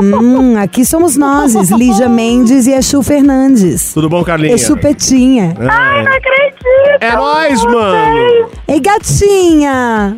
Hum, 0.02 0.56
aqui 0.56 0.82
somos 0.86 1.18
nós, 1.18 1.52
Lígia 1.70 2.08
Mendes 2.08 2.66
e 2.66 2.72
Exu 2.72 3.02
Fernandes. 3.02 3.92
Tudo 3.92 4.08
bom, 4.08 4.24
Carlinha? 4.24 4.54
Exu 4.54 4.74
Petinha. 4.78 5.54
Ai, 5.58 6.02
não 6.02 6.12
acredito. 6.12 6.64
É 6.98 7.14
nóis, 7.14 7.62
mano. 7.64 8.48
Ei, 8.66 8.80
gatinha! 8.80 10.16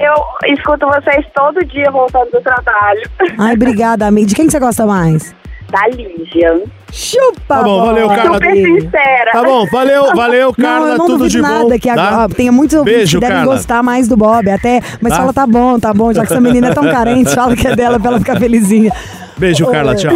Eu 0.00 0.14
escuto 0.52 0.86
vocês 0.86 1.24
todo 1.34 1.64
dia 1.66 1.90
voltando 1.90 2.30
do 2.30 2.40
trabalho. 2.40 3.02
Ai, 3.38 3.54
obrigada, 3.54 4.06
amiga. 4.06 4.26
De 4.26 4.34
quem 4.34 4.46
que 4.46 4.52
você 4.52 4.58
gosta 4.58 4.84
mais? 4.84 5.34
Da 5.70 5.86
Lígia. 5.88 6.62
Chupa! 6.96 7.40
Tá 7.48 7.62
bom, 7.62 7.86
valeu. 7.86 8.08
Carla. 8.08 8.34
Super 8.34 8.54
sincera. 8.54 9.30
Tá 9.32 9.42
bom, 9.42 9.66
valeu, 9.66 10.14
valeu, 10.14 10.54
Carla. 10.54 10.80
não, 10.86 10.92
eu 10.92 10.98
não 10.98 11.06
tudo 11.06 11.28
de 11.28 11.42
bom. 11.42 11.48
nada 11.48 11.78
que 11.78 11.92
tá? 11.92 12.08
agora 12.08 12.28
tem 12.28 12.50
muitos 12.52 12.76
ouvintes 12.78 12.98
Beijo, 12.98 13.18
que 13.18 13.20
devem 13.26 13.36
Carla. 13.38 13.54
gostar 13.56 13.82
mais 13.82 14.06
do 14.06 14.16
Bob, 14.16 14.48
até, 14.48 14.80
mas 15.00 15.12
Tá? 15.12 15.18
fala 15.18 15.32
tá 15.32 15.44
bom, 15.46 15.78
tá 15.80 15.92
bom, 15.92 16.12
já 16.12 16.24
que 16.24 16.32
essa 16.32 16.40
menina 16.40 16.68
é 16.68 16.72
tão 16.74 16.84
carente, 16.84 17.30
fala 17.34 17.56
que 17.56 17.66
é 17.66 17.74
dela 17.74 17.98
pra 17.98 18.10
ela 18.10 18.18
ficar 18.20 18.38
felizinha. 18.38 18.92
Beijo, 19.36 19.66
Carla, 19.66 19.96
tchau. 19.96 20.12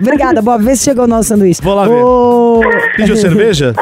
Obrigada, 0.00 0.40
Bob. 0.42 0.62
Vê 0.62 0.76
se 0.76 0.84
chegou 0.84 1.04
o 1.06 1.08
nosso 1.08 1.30
sanduíche. 1.30 1.60
Vou 1.60 1.74
lá 1.74 1.84
ver. 1.88 1.94
Ô- 1.94 2.60
Pediu 2.96 3.16
cerveja? 3.16 3.74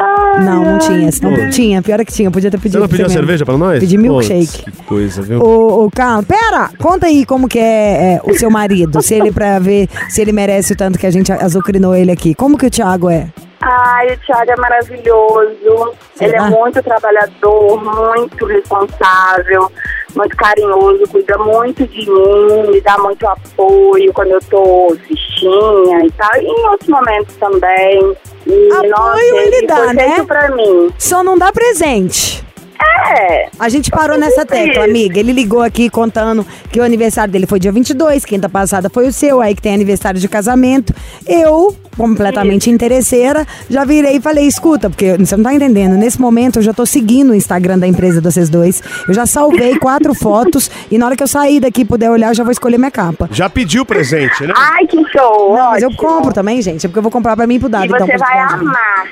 Não, 0.42 0.64
não 0.64 0.78
tinha. 0.78 1.10
Não 1.22 1.34
Pô. 1.34 1.50
tinha. 1.50 1.82
Pior 1.82 2.00
é 2.00 2.04
que 2.06 2.12
tinha. 2.12 2.30
Podia 2.30 2.50
ter 2.50 2.56
pedido. 2.56 2.72
Você 2.78 2.78
não 2.78 2.88
pediu 2.88 3.10
cerveja 3.10 3.44
pra 3.44 3.58
nós? 3.58 3.80
Pedi 3.80 3.98
milkshake. 3.98 4.46
Putz, 4.46 4.76
que 4.76 4.82
coisa, 4.84 5.20
viu? 5.20 5.42
Ô, 5.42 5.84
ô, 5.84 5.90
Carlos, 5.90 6.24
pera! 6.24 6.70
Conta 6.78 7.06
aí 7.06 7.26
como 7.26 7.48
que 7.48 7.58
é, 7.58 8.14
é, 8.14 8.20
o 8.24 8.32
seu 8.34 8.48
marido. 8.50 9.02
Se 9.02 9.12
ele, 9.14 9.30
pra 9.30 9.58
ver 9.58 9.88
se 10.08 10.22
ele 10.22 10.32
merece 10.32 10.72
o 10.72 10.76
tanto 10.76 10.98
que 10.98 11.06
a 11.06 11.10
gente 11.10 11.30
azucrinou 11.32 11.94
ele 11.94 12.10
aqui. 12.12 12.34
Como 12.36 12.58
que 12.58 12.66
o 12.66 12.70
Thiago 12.70 13.08
é? 13.08 13.28
Ai, 13.60 14.12
o 14.12 14.18
Thiago 14.18 14.50
é 14.50 14.56
maravilhoso. 14.56 15.94
Ele 16.20 16.30
Será? 16.30 16.46
é 16.46 16.50
muito 16.50 16.82
trabalhador, 16.82 17.82
muito 17.82 18.44
responsável, 18.46 19.72
muito 20.14 20.36
carinhoso, 20.36 21.02
cuida 21.10 21.36
muito 21.38 21.86
de 21.86 22.10
mim, 22.10 22.70
me 22.70 22.80
dá 22.80 22.98
muito 22.98 23.26
apoio 23.26 24.12
quando 24.12 24.32
eu 24.32 24.40
tô 24.42 24.96
fichinha 25.06 26.04
e 26.04 26.10
tal. 26.12 26.36
E 26.36 26.46
em 26.46 26.68
outros 26.68 26.88
momentos 26.88 27.34
também. 27.36 28.16
E, 28.46 28.72
Apoio 28.72 28.90
nossa, 28.90 29.20
ele 29.20 29.66
dá, 29.66 29.76
foi 29.76 29.92
né? 29.94 30.24
pra 30.24 30.50
mim. 30.50 30.90
Só 30.98 31.24
não 31.24 31.36
dá 31.36 31.50
presente. 31.50 32.45
É. 32.80 33.48
A 33.58 33.68
gente 33.68 33.90
parou 33.90 34.18
nessa 34.18 34.44
tecla, 34.44 34.84
amiga. 34.84 35.18
Ele 35.18 35.32
ligou 35.32 35.62
aqui 35.62 35.88
contando 35.88 36.46
que 36.70 36.80
o 36.80 36.82
aniversário 36.82 37.32
dele 37.32 37.46
foi 37.46 37.58
dia 37.58 37.72
22, 37.72 38.24
quinta 38.24 38.48
passada 38.48 38.90
foi 38.90 39.06
o 39.06 39.12
seu, 39.12 39.40
aí 39.40 39.54
que 39.54 39.62
tem 39.62 39.74
aniversário 39.74 40.20
de 40.20 40.28
casamento. 40.28 40.94
Eu, 41.26 41.74
completamente 41.96 42.70
interesseira, 42.70 43.46
já 43.70 43.84
virei 43.84 44.16
e 44.16 44.20
falei: 44.20 44.46
escuta, 44.46 44.90
porque 44.90 45.16
você 45.16 45.36
não 45.36 45.44
tá 45.44 45.54
entendendo. 45.54 45.96
Nesse 45.96 46.20
momento 46.20 46.58
eu 46.58 46.62
já 46.62 46.72
tô 46.72 46.84
seguindo 46.84 47.30
o 47.30 47.34
Instagram 47.34 47.78
da 47.78 47.86
empresa 47.86 48.20
de 48.20 48.24
vocês 48.24 48.48
dois. 48.48 48.82
Eu 49.06 49.14
já 49.14 49.26
salvei 49.26 49.78
quatro 49.78 50.12
fotos 50.16 50.70
e 50.90 50.98
na 50.98 51.06
hora 51.06 51.16
que 51.16 51.22
eu 51.22 51.28
sair 51.28 51.60
daqui 51.60 51.82
e 51.82 51.84
puder 51.84 52.10
olhar, 52.10 52.28
eu 52.28 52.34
já 52.34 52.44
vou 52.44 52.52
escolher 52.52 52.78
minha 52.78 52.90
capa. 52.90 53.28
Já 53.32 53.48
pediu 53.48 53.84
presente, 53.84 54.46
né? 54.46 54.52
Ai, 54.56 54.86
que 54.86 55.02
show! 55.10 55.56
Não, 55.56 55.70
mas 55.70 55.82
eu 55.82 55.94
compro 55.94 56.32
também, 56.32 56.60
gente. 56.60 56.84
É 56.84 56.88
porque 56.88 56.98
eu 56.98 57.02
vou 57.02 57.12
comprar 57.12 57.36
pra 57.36 57.46
mim 57.46 57.54
e 57.54 57.60
pro 57.60 57.68
dado. 57.68 57.84
E 57.84 57.86
então, 57.86 58.06
você 58.06 58.18
vai 58.18 58.38
amar. 58.38 59.06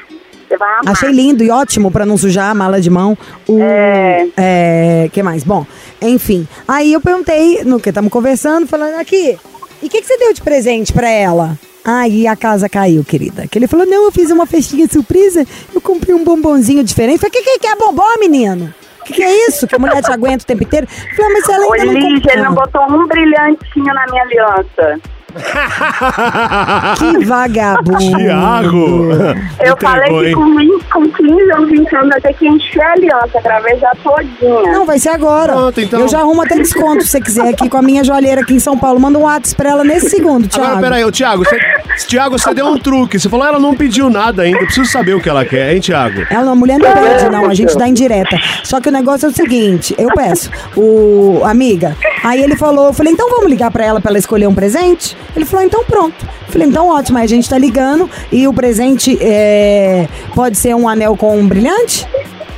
Você 0.54 0.56
vai 0.58 0.70
amar. 0.70 0.82
Achei 0.88 1.10
lindo 1.10 1.42
e 1.42 1.50
ótimo 1.50 1.90
pra 1.90 2.06
não 2.06 2.16
sujar 2.16 2.50
a 2.50 2.54
mala 2.54 2.80
de 2.80 2.88
mão. 2.90 3.16
O, 3.48 3.58
É. 3.60 4.26
é, 4.36 5.10
que 5.12 5.22
mais? 5.22 5.42
Bom, 5.42 5.66
enfim. 6.00 6.46
Aí 6.66 6.92
eu 6.92 7.00
perguntei, 7.00 7.64
no 7.64 7.80
que 7.80 7.88
estamos 7.88 8.12
conversando, 8.12 8.66
falando 8.66 8.94
aqui, 9.00 9.38
e 9.82 9.86
o 9.86 9.90
que, 9.90 10.00
que 10.00 10.06
você 10.06 10.16
deu 10.16 10.32
de 10.32 10.40
presente 10.40 10.92
pra 10.92 11.08
ela? 11.08 11.58
Aí 11.84 12.26
a 12.26 12.34
casa 12.36 12.68
caiu, 12.68 13.04
querida. 13.04 13.46
Que 13.46 13.58
ele 13.58 13.66
falou: 13.66 13.84
não, 13.84 14.04
eu 14.04 14.12
fiz 14.12 14.30
uma 14.30 14.46
festinha 14.46 14.86
surpresa, 14.88 15.44
eu 15.74 15.80
comprei 15.80 16.14
um 16.14 16.24
bombonzinho 16.24 16.82
diferente. 16.82 17.18
Falei, 17.18 17.30
o 17.30 17.44
que, 17.44 17.58
que, 17.58 17.66
é 17.66 17.76
bombom, 17.76 18.18
menino? 18.18 18.72
O 19.00 19.04
que, 19.04 19.12
que 19.12 19.22
é 19.22 19.48
isso? 19.48 19.66
Que 19.66 19.74
a 19.76 19.78
mulher 19.78 20.02
te 20.02 20.10
aguenta 20.10 20.44
o 20.44 20.46
tempo 20.46 20.62
inteiro? 20.62 20.86
Falei, 20.86 21.30
"Ah, 21.30 21.30
mas 21.34 21.48
ela 21.48 21.66
Ô, 21.66 21.72
ainda 21.74 21.84
não 21.84 21.92
Lígia, 21.92 22.32
ele 22.32 22.42
não 22.42 22.54
comprou." 22.54 22.86
botou 22.86 22.98
um 22.98 23.06
brilhantinho 23.06 23.92
na 23.92 24.06
minha 24.06 24.22
aliança. 24.22 25.00
Que 26.98 27.24
vagabundo. 27.24 27.98
Tiago! 27.98 29.12
Eu 29.60 29.72
Entregou, 29.72 29.78
falei 29.80 30.10
que 30.10 30.26
hein? 30.28 30.34
com, 30.34 30.56
20, 30.56 30.84
com 30.84 31.08
15 31.08 31.52
anos, 31.52 31.70
20 31.70 31.96
anos, 31.96 32.14
eu 32.14 32.22
tenho 32.22 32.34
que 32.34 32.48
encher 32.48 32.82
a 32.82 32.92
aliança 32.92 33.40
já 33.80 33.92
todinha. 34.02 34.72
Não, 34.72 34.86
vai 34.86 34.98
ser 34.98 35.10
agora. 35.10 35.52
Pronto, 35.52 35.80
então. 35.80 36.00
Eu 36.00 36.08
já 36.08 36.20
arrumo 36.20 36.42
até 36.42 36.56
desconto 36.56 37.02
se 37.02 37.10
você 37.10 37.20
quiser 37.20 37.48
aqui 37.48 37.68
com 37.68 37.76
a 37.76 37.82
minha 37.82 38.04
joalheira 38.04 38.42
aqui 38.42 38.54
em 38.54 38.58
São 38.58 38.78
Paulo. 38.78 39.00
Manda 39.00 39.18
um 39.18 39.22
WhatsApp 39.22 39.56
pra 39.56 39.70
ela 39.70 39.84
nesse 39.84 40.10
segundo, 40.10 40.48
Thiago. 40.48 40.66
Agora, 40.66 40.80
peraí, 40.82 41.04
ô, 41.04 41.12
Thiago, 41.12 41.44
você, 41.44 41.58
Thiago, 42.06 42.38
você 42.38 42.54
deu 42.54 42.66
um 42.66 42.78
truque. 42.78 43.18
Você 43.18 43.28
falou, 43.28 43.46
ela 43.46 43.58
não 43.58 43.74
pediu 43.74 44.08
nada 44.10 44.42
ainda. 44.42 44.58
Eu 44.58 44.66
preciso 44.66 44.90
saber 44.90 45.14
o 45.14 45.20
que 45.20 45.28
ela 45.28 45.44
quer, 45.44 45.74
hein, 45.74 45.80
Thiago? 45.80 46.26
Ela, 46.30 46.52
a 46.52 46.54
mulher 46.54 46.78
não 46.78 46.92
pede, 46.92 47.30
não. 47.30 47.50
A 47.50 47.54
gente 47.54 47.76
dá 47.76 47.88
indireta. 47.88 48.38
Só 48.62 48.80
que 48.80 48.88
o 48.88 48.92
negócio 48.92 49.26
é 49.26 49.28
o 49.30 49.32
seguinte: 49.32 49.94
eu 49.98 50.08
peço, 50.14 50.50
o 50.76 51.42
amiga. 51.44 51.96
Aí 52.22 52.42
ele 52.42 52.56
falou, 52.56 52.86
eu 52.86 52.92
falei, 52.92 53.12
então 53.12 53.28
vamos 53.28 53.50
ligar 53.50 53.70
pra 53.70 53.84
ela 53.84 54.00
pra 54.00 54.10
ela 54.10 54.18
escolher 54.18 54.46
um 54.46 54.54
presente? 54.54 55.16
Ele 55.34 55.44
falou, 55.44 55.66
então 55.66 55.84
pronto. 55.84 56.24
Eu 56.46 56.52
Falei, 56.52 56.68
então 56.68 56.88
ótimo. 56.88 57.18
Aí 57.18 57.24
a 57.24 57.28
gente 57.28 57.48
tá 57.48 57.58
ligando 57.58 58.08
e 58.30 58.46
o 58.46 58.52
presente 58.52 59.18
é, 59.20 60.08
pode 60.34 60.56
ser 60.56 60.74
um 60.74 60.88
anel 60.88 61.16
com 61.16 61.36
um 61.36 61.46
brilhante? 61.46 62.06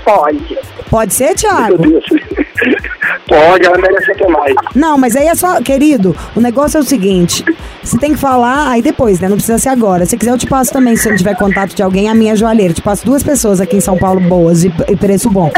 Pode. 0.05 0.59
Pode 0.88 1.14
ser, 1.14 1.26
Meu 1.26 1.35
Thiago? 1.35 1.79
Deus. 1.79 2.05
Pode, 3.29 3.66
ela 3.66 3.76
merece 3.76 4.14
ter 4.14 4.29
mais. 4.29 4.55
Não, 4.74 4.96
mas 4.96 5.16
aí 5.16 5.26
é 5.26 5.35
só, 5.35 5.61
querido, 5.61 6.16
o 6.35 6.40
negócio 6.40 6.79
é 6.79 6.81
o 6.81 6.85
seguinte: 6.85 7.44
você 7.83 7.98
tem 7.98 8.12
que 8.12 8.18
falar, 8.18 8.68
aí 8.70 8.81
depois, 8.81 9.18
né? 9.18 9.29
Não 9.29 9.37
precisa 9.37 9.59
ser 9.59 9.68
agora. 9.68 10.07
Se 10.07 10.16
quiser, 10.16 10.31
eu 10.31 10.38
te 10.38 10.46
passo 10.46 10.72
também, 10.72 10.96
se 10.96 11.09
eu 11.09 11.11
não 11.11 11.18
tiver 11.18 11.37
contato 11.37 11.74
de 11.74 11.83
alguém, 11.83 12.09
a 12.09 12.14
minha 12.14 12.37
joalheira. 12.37 12.70
Eu 12.70 12.76
te 12.76 12.83
passo 12.83 13.05
duas 13.05 13.22
pessoas 13.22 13.61
aqui 13.61 13.76
em 13.76 13.81
São 13.81 13.96
Paulo 13.98 14.20
boas 14.20 14.64
e 14.64 14.70
preço 14.96 15.29
bom. 15.29 15.50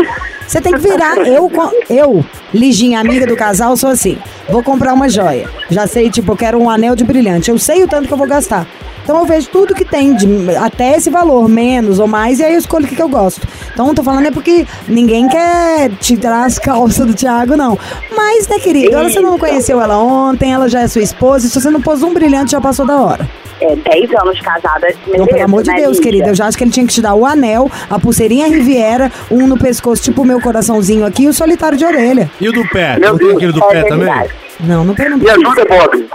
Você 0.49 0.63
tem 0.63 0.73
que 0.73 0.79
virar. 0.79 1.19
Eu, 1.19 1.51
eu, 1.91 2.25
Liginha, 2.55 2.99
amiga 2.99 3.27
do 3.27 3.37
casal, 3.37 3.77
sou 3.77 3.91
assim. 3.91 4.17
Vou 4.49 4.63
comprar 4.63 4.95
uma 4.95 5.09
joia. 5.09 5.49
Já 5.69 5.87
sei, 5.87 6.11
tipo, 6.11 6.33
eu 6.33 6.37
quero 6.37 6.59
um 6.59 6.71
anel 6.71 6.97
de 6.97 7.05
brilhante. 7.05 7.51
Eu 7.51 7.59
sei 7.59 7.85
o 7.85 7.89
tanto 7.89 8.09
que 8.09 8.15
eu 8.15 8.19
vou 8.19 8.27
gastar. 8.27 8.67
Então 9.05 9.21
eu 9.21 9.25
vejo 9.25 9.49
tudo 9.49 9.75
que 9.75 9.87
tem, 9.87 10.15
de, 10.15 10.27
até 10.57 10.97
esse 10.97 11.09
valor, 11.09 11.49
menos 11.49 11.99
ou 11.99 12.07
mais, 12.07 12.41
e 12.41 12.45
aí 12.45 12.53
eu 12.53 12.59
escolho 12.59 12.85
o 12.85 12.89
que, 12.89 12.95
que 12.95 13.01
eu 13.01 13.09
gosto. 13.09 13.49
Então 13.73 13.95
tô 13.95 14.03
falando 14.03 14.27
é 14.27 14.31
porque 14.31 14.67
ninguém 14.87 15.27
quer 15.27 15.91
tirar 15.99 16.45
as 16.45 16.59
calças 16.59 17.07
do 17.07 17.15
Thiago, 17.15 17.57
não. 17.57 17.79
Mas, 18.15 18.47
né, 18.49 18.59
querido, 18.59 18.99
você 18.99 19.19
não 19.21 19.39
conheceu 19.39 19.81
ela 19.81 19.97
ontem, 19.97 20.53
ela 20.53 20.69
já 20.69 20.83
é 20.83 20.89
sua 20.89 21.01
esposa, 21.01 21.47
e 21.47 21.49
se 21.49 21.59
você 21.59 21.71
não 21.71 21.81
pôs 21.81 22.03
um 22.03 22.13
brilhante, 22.13 22.51
já 22.53 22.61
passou 22.61 22.85
da 22.85 23.01
hora. 23.01 23.27
É 23.61 23.75
10 23.75 24.11
anos 24.15 24.41
casada. 24.41 24.89
Pelo 25.05 25.43
amor 25.43 25.63
de 25.63 25.71
né, 25.71 25.77
Deus, 25.77 25.97
Lígia? 25.97 26.03
querida, 26.03 26.29
eu 26.29 26.35
já 26.35 26.47
acho 26.47 26.57
que 26.57 26.65
ele 26.65 26.71
tinha 26.71 26.87
que 26.87 26.93
te 26.93 27.03
dar 27.03 27.15
o 27.15 27.27
anel, 27.27 27.71
a 27.91 27.99
pulseirinha 27.99 28.47
Riviera, 28.47 29.11
um 29.31 29.47
no 29.47 29.59
pescoço, 29.59 30.03
tipo 30.03 30.23
o 30.23 30.25
meu 30.25 30.41
coraçãozinho 30.41 31.05
aqui, 31.05 31.25
e 31.25 31.29
o 31.29 31.33
solitário 31.33 31.77
de 31.77 31.85
orelha. 31.85 32.31
E 32.41 32.49
o 32.49 32.53
do 32.53 32.67
pé? 32.69 32.99
Meu 32.99 33.17
Deus, 33.17 33.37
aquele 33.37 33.53
do 33.53 33.63
é 33.65 33.69
pé 33.69 33.83
também? 33.85 34.48
Não, 34.61 34.85
não 34.85 34.95
quero 34.95 35.11
não. 35.11 35.19
Me 35.19 35.31
ajuda, 35.31 35.65
Bob. 35.65 36.07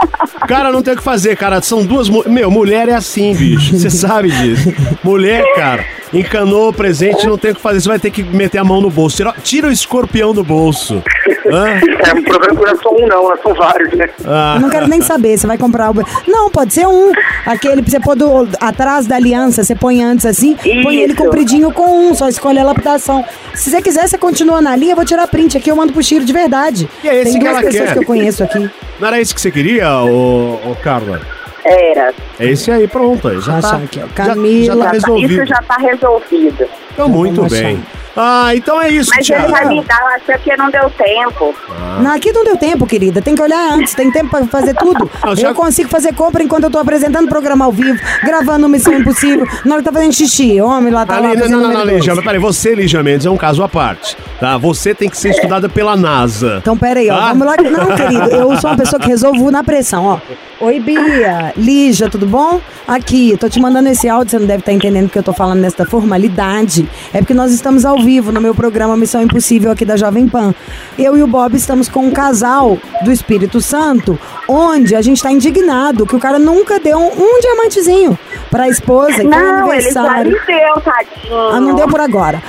Cara, 0.48 0.72
não 0.72 0.82
tem 0.82 0.94
o 0.94 0.98
que 0.98 1.04
fazer, 1.04 1.36
cara. 1.38 1.62
São 1.62 1.86
duas. 1.86 2.10
Meu, 2.10 2.52
mulher 2.52 2.90
é 2.90 2.94
assim, 2.94 3.34
bicho. 3.34 3.78
Você 3.78 3.90
sabe 3.90 4.30
disso. 4.32 4.74
Mulher, 5.04 5.44
cara, 5.56 5.86
encanou 6.14 6.70
o 6.70 6.74
presente, 6.74 7.26
não 7.26 7.38
tem 7.38 7.52
o 7.52 7.56
que 7.56 7.62
fazer. 7.62 7.82
Você 7.82 7.88
vai 7.90 8.00
ter 8.00 8.10
que 8.12 8.24
meter 8.24 8.58
a 8.58 8.64
mão 8.64 8.82
no 8.82 8.90
bolso. 8.90 9.16
Tira, 9.18 9.34
tira 9.44 9.68
o 9.68 9.72
escorpião 9.72 10.34
do 10.34 10.44
bolso. 10.44 11.02
Hã? 11.46 11.68
É, 11.70 12.14
o 12.20 12.24
problema 12.24 12.54
não 12.62 12.68
é 12.68 12.76
só 12.76 12.90
um, 12.96 13.08
não, 13.08 13.38
são 13.42 13.54
vários, 13.54 13.94
né? 13.94 14.08
Ah, 14.26 14.54
Eu 14.56 14.62
não 14.62 14.70
quero 14.70 14.88
nem 14.88 15.02
saber, 15.02 15.38
você 15.38 15.46
vai 15.46 15.58
comprar 15.58 15.92
o... 15.92 15.96
Não, 16.26 16.50
pode 16.50 16.74
ser 16.74 16.88
um. 16.88 17.12
Aquele 17.46 17.82
pra 17.82 17.92
você 17.92 18.00
pôr 18.00 18.16
do, 18.16 18.48
atrás 18.62 19.06
da 19.08 19.18
aliança, 19.18 19.62
você 19.64 19.76
põe 19.76 20.02
antes 20.02 20.26
assim, 20.26 20.56
põe 20.82 20.96
ele 21.02 21.12
Isso. 21.14 21.22
compridinho 21.22 21.72
com 21.74 22.08
um, 22.10 22.14
só 22.14 22.30
escolhe 22.30 22.60
a 22.60 22.64
lapidação. 22.64 23.26
Se 23.54 23.70
você 23.70 23.82
quiser, 23.82 24.08
você 24.08 24.18
continua 24.18 24.62
na 24.62 24.74
linha, 24.76 24.94
eu 24.94 24.96
vou 24.96 25.04
tirar 25.06 25.28
print 25.28 25.58
aqui, 25.58 25.70
eu 25.70 25.76
mando 25.76 25.92
pro 25.92 26.02
Chiro 26.02 26.24
de 26.24 26.32
verdade. 26.32 26.90
E 27.04 27.10
é 27.10 27.16
esse 27.22 27.32
Tem 27.32 27.34
que 27.34 27.40
duas 27.40 27.52
ela 27.52 27.62
pessoas 27.62 27.90
quer. 27.90 27.94
que 27.94 28.00
eu 28.00 28.06
conheço 28.06 28.33
aqui. 28.42 28.70
não 29.00 29.08
era 29.08 29.20
isso 29.20 29.36
que 29.36 29.42
você 29.42 29.52
queria, 29.52 29.90
ô, 30.04 30.54
ô 30.72 30.76
Carla? 30.82 31.20
Era. 31.66 32.14
É 32.40 32.48
esse 32.48 32.70
aí, 32.72 32.88
pronto. 32.88 33.28
aí 33.28 33.40
Já 33.40 33.54
Vou 33.54 33.62
tá, 33.62 33.78
aqui, 33.78 34.00
já- 34.00 34.08
Camila. 34.08 34.66
já, 34.66 34.74
tá 34.74 34.80
Já 34.80 34.86
tá- 34.86 34.92
resolvido. 34.92 35.32
isso 35.34 35.46
já 35.46 35.62
tá 35.62 35.78
resolvido. 35.78 36.66
Então, 36.94 37.10
muito 37.10 37.44
bem. 37.50 37.76
achar. 37.78 38.04
Ah, 38.16 38.56
então 38.56 38.80
é 38.80 38.90
isso, 38.90 39.10
Mas 39.16 39.28
ele 39.28 39.40
Thiago. 39.40 39.52
vai 39.54 39.66
me 39.66 39.84
dar, 39.86 40.00
eu 40.02 40.08
acho 40.34 40.44
que 40.44 40.56
não 40.56 40.70
deu 40.70 40.88
tempo. 40.92 41.56
Não, 42.00 42.12
aqui 42.14 42.32
não 42.32 42.44
deu 42.44 42.56
tempo, 42.58 42.86
querida. 42.86 43.24
Tem 43.24 43.34
que 43.34 43.42
olhar 43.42 43.74
antes, 43.74 43.96
tem 43.96 44.12
tempo 44.12 44.30
pra 44.30 44.46
fazer 44.46 44.76
tudo. 44.76 45.10
Não, 45.26 45.36
já- 45.36 45.48
Eu 45.48 45.56
consigo 45.56 45.90
fazer 45.90 46.14
compra 46.14 46.44
enquanto 46.44 46.66
eu 46.66 46.70
tô 46.70 46.78
apresentando 46.78 47.26
o 47.26 47.30
programa 47.30 47.66
ao 47.66 47.72
vivo, 47.72 48.00
gravando 48.24 48.70
Missão 48.70 48.94
Impossível, 48.94 49.48
na 49.66 49.74
hora 49.76 49.82
que 49.84 49.90
tá 49.90 49.94
fazendo 49.94 50.14
xixi. 50.14 50.62
Homem 50.62 50.94
lá 50.94 51.08
tá 51.08 51.14
lá 51.14 51.20
Ali, 51.20 51.28
não, 51.28 51.34
fazendo 51.44 51.52
não, 51.62 51.62
não, 51.70 51.74
não, 51.80 51.86
dois. 51.88 52.06
Lígia, 52.06 52.22
peraí, 52.22 52.38
você, 52.40 52.76
Lígia 52.76 53.02
Mendes, 53.02 53.26
é 53.26 53.32
um 53.32 53.38
caso 53.38 53.64
à 53.64 53.68
parte, 53.70 54.16
tá? 54.44 54.58
Você 54.58 54.94
tem 54.94 55.10
que 55.10 55.16
ser 55.16 55.30
estudada 55.30 55.70
pela 55.70 55.96
NASA. 55.96 56.58
Então, 56.62 56.78
pera 56.78 57.00
aí, 57.00 57.10
ó. 57.10 57.18
Tá? 57.18 57.28
Vamos 57.30 57.48
lá. 57.48 57.56
Não, 57.58 57.96
querido, 57.96 58.30
eu 58.30 58.58
sou 58.60 58.72
uma 58.72 58.78
pessoa 58.78 59.00
que 59.00 59.08
resolvo 59.08 59.50
na 59.50 59.64
pressão, 59.64 60.06
ó. 60.06 60.20
Oi, 60.60 60.80
Bia. 60.82 61.54
Lígia, 61.56 62.10
tudo 62.10 62.26
bom? 62.26 62.60
Aqui, 62.86 63.38
tô 63.38 63.48
te 63.48 63.60
mandando 63.60 63.88
esse 63.90 64.10
áudio, 64.10 64.32
você 64.32 64.40
não 64.40 64.46
deve 64.46 64.60
estar 64.60 64.74
entendendo 64.74 65.10
que 65.10 65.18
eu 65.18 65.24
tô 65.24 65.32
falando 65.32 65.60
nesta 65.60 65.86
formalidade. 65.86 66.88
É 67.14 67.20
porque 67.20 67.34
nós 67.34 67.54
estamos 67.54 67.86
ao 67.86 67.98
vivo 67.98 68.32
no 68.32 68.42
meu 68.42 68.54
programa 68.54 68.98
Missão 68.98 69.22
Impossível 69.22 69.72
aqui 69.72 69.86
da 69.86 69.96
Jovem 69.96 70.28
Pan. 70.28 70.54
Eu 70.98 71.18
e 71.18 71.24
o 71.24 71.28
Bob 71.28 71.56
estamos 71.56 71.88
com 71.88 72.02
um 72.08 72.12
casal 72.12 72.78
do 73.04 73.12
Espírito 73.12 73.62
Santo, 73.62 74.20
onde 74.48 74.96
a 74.96 75.02
gente 75.02 75.24
tá 75.24 75.32
indignado 75.32 76.06
que 76.06 76.16
o 76.16 76.20
cara 76.20 76.38
nunca 76.38 76.80
deu 76.80 76.98
um, 76.98 77.08
um 77.08 77.40
diamantezinho 77.40 78.18
pra 78.50 78.68
esposa, 78.68 79.16
que 79.16 79.22
é 79.22 79.24
Não, 79.24 79.74
ele 79.74 79.92
já 79.92 80.02
aniversário. 80.02 80.32
me 80.32 80.40
deu, 80.46 80.82
tadinho. 80.82 81.52
Ah, 81.52 81.60
não 81.60 81.76
deu 81.76 81.88
por 81.88 82.00
agora. 82.00 82.42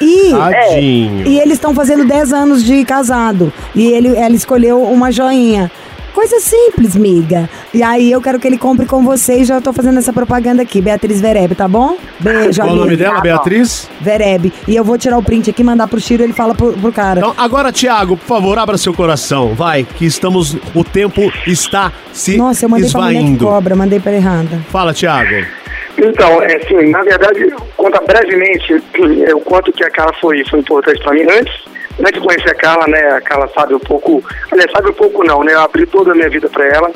E 0.00 0.30
Tadinho. 0.32 1.26
e 1.26 1.38
eles 1.38 1.54
estão 1.54 1.74
fazendo 1.74 2.04
10 2.06 2.32
anos 2.32 2.64
de 2.64 2.84
casado. 2.84 3.52
E 3.74 3.86
ele, 3.88 4.16
ela 4.16 4.34
escolheu 4.34 4.82
uma 4.82 5.10
joinha. 5.12 5.70
Coisa 6.14 6.40
simples, 6.40 6.96
miga. 6.96 7.48
E 7.72 7.84
aí 7.84 8.10
eu 8.10 8.20
quero 8.20 8.40
que 8.40 8.46
ele 8.48 8.58
compre 8.58 8.84
com 8.84 9.00
você 9.04 9.42
e 9.42 9.44
já 9.44 9.60
tô 9.60 9.72
fazendo 9.72 9.96
essa 9.98 10.12
propaganda 10.12 10.60
aqui. 10.60 10.80
Beatriz 10.80 11.20
Vereb, 11.20 11.54
tá 11.54 11.68
bom? 11.68 11.96
Beijo, 12.18 12.60
Qual 12.60 12.72
o 12.72 12.76
nome 12.76 12.96
dela, 12.96 13.20
Beatriz? 13.20 13.88
Vereb. 14.00 14.52
E 14.66 14.74
eu 14.74 14.82
vou 14.82 14.98
tirar 14.98 15.16
o 15.18 15.22
print 15.22 15.48
aqui, 15.50 15.62
mandar 15.62 15.86
pro 15.86 16.00
Chiro, 16.00 16.24
ele 16.24 16.32
fala 16.32 16.52
pro, 16.52 16.72
pro 16.72 16.90
cara. 16.92 17.20
Então, 17.20 17.32
agora, 17.36 17.70
Thiago, 17.72 18.16
por 18.16 18.26
favor, 18.26 18.58
abra 18.58 18.76
seu 18.76 18.92
coração. 18.92 19.54
Vai, 19.54 19.84
que 19.84 20.04
estamos. 20.04 20.56
O 20.74 20.82
tempo 20.82 21.32
está 21.46 21.92
se 22.12 22.36
Nossa, 22.36 22.64
eu 22.64 22.68
mandei 22.68 22.90
pra 22.90 23.00
mulher 23.02 23.12
que 23.12 23.18
esvaindo. 23.20 23.44
cobra, 23.46 23.76
mandei 23.76 24.00
pra 24.00 24.12
errada. 24.12 24.60
Fala, 24.68 24.92
Thiago. 24.92 25.46
Então, 26.02 26.42
é 26.42 26.56
assim, 26.56 26.90
na 26.90 27.02
verdade, 27.02 27.54
conta 27.76 28.00
brevemente 28.00 28.82
é, 29.26 29.34
o 29.34 29.40
quanto 29.40 29.70
que 29.72 29.84
a 29.84 29.90
Carla 29.90 30.14
foi, 30.20 30.42
foi 30.48 30.60
importante 30.60 31.02
para 31.02 31.12
mim 31.12 31.26
antes, 31.30 31.54
antes 31.98 32.14
de 32.14 32.20
conhecer 32.20 32.50
a 32.50 32.54
Carla, 32.54 32.86
né? 32.86 33.10
A 33.10 33.20
Carla 33.20 33.50
sabe 33.54 33.74
um 33.74 33.78
pouco, 33.78 34.24
aliás, 34.50 34.70
sabe 34.72 34.88
um 34.88 34.94
pouco 34.94 35.22
não, 35.22 35.44
né? 35.44 35.52
Eu 35.52 35.60
abri 35.60 35.84
toda 35.86 36.12
a 36.12 36.14
minha 36.14 36.30
vida 36.30 36.48
para 36.48 36.66
ela. 36.66 36.90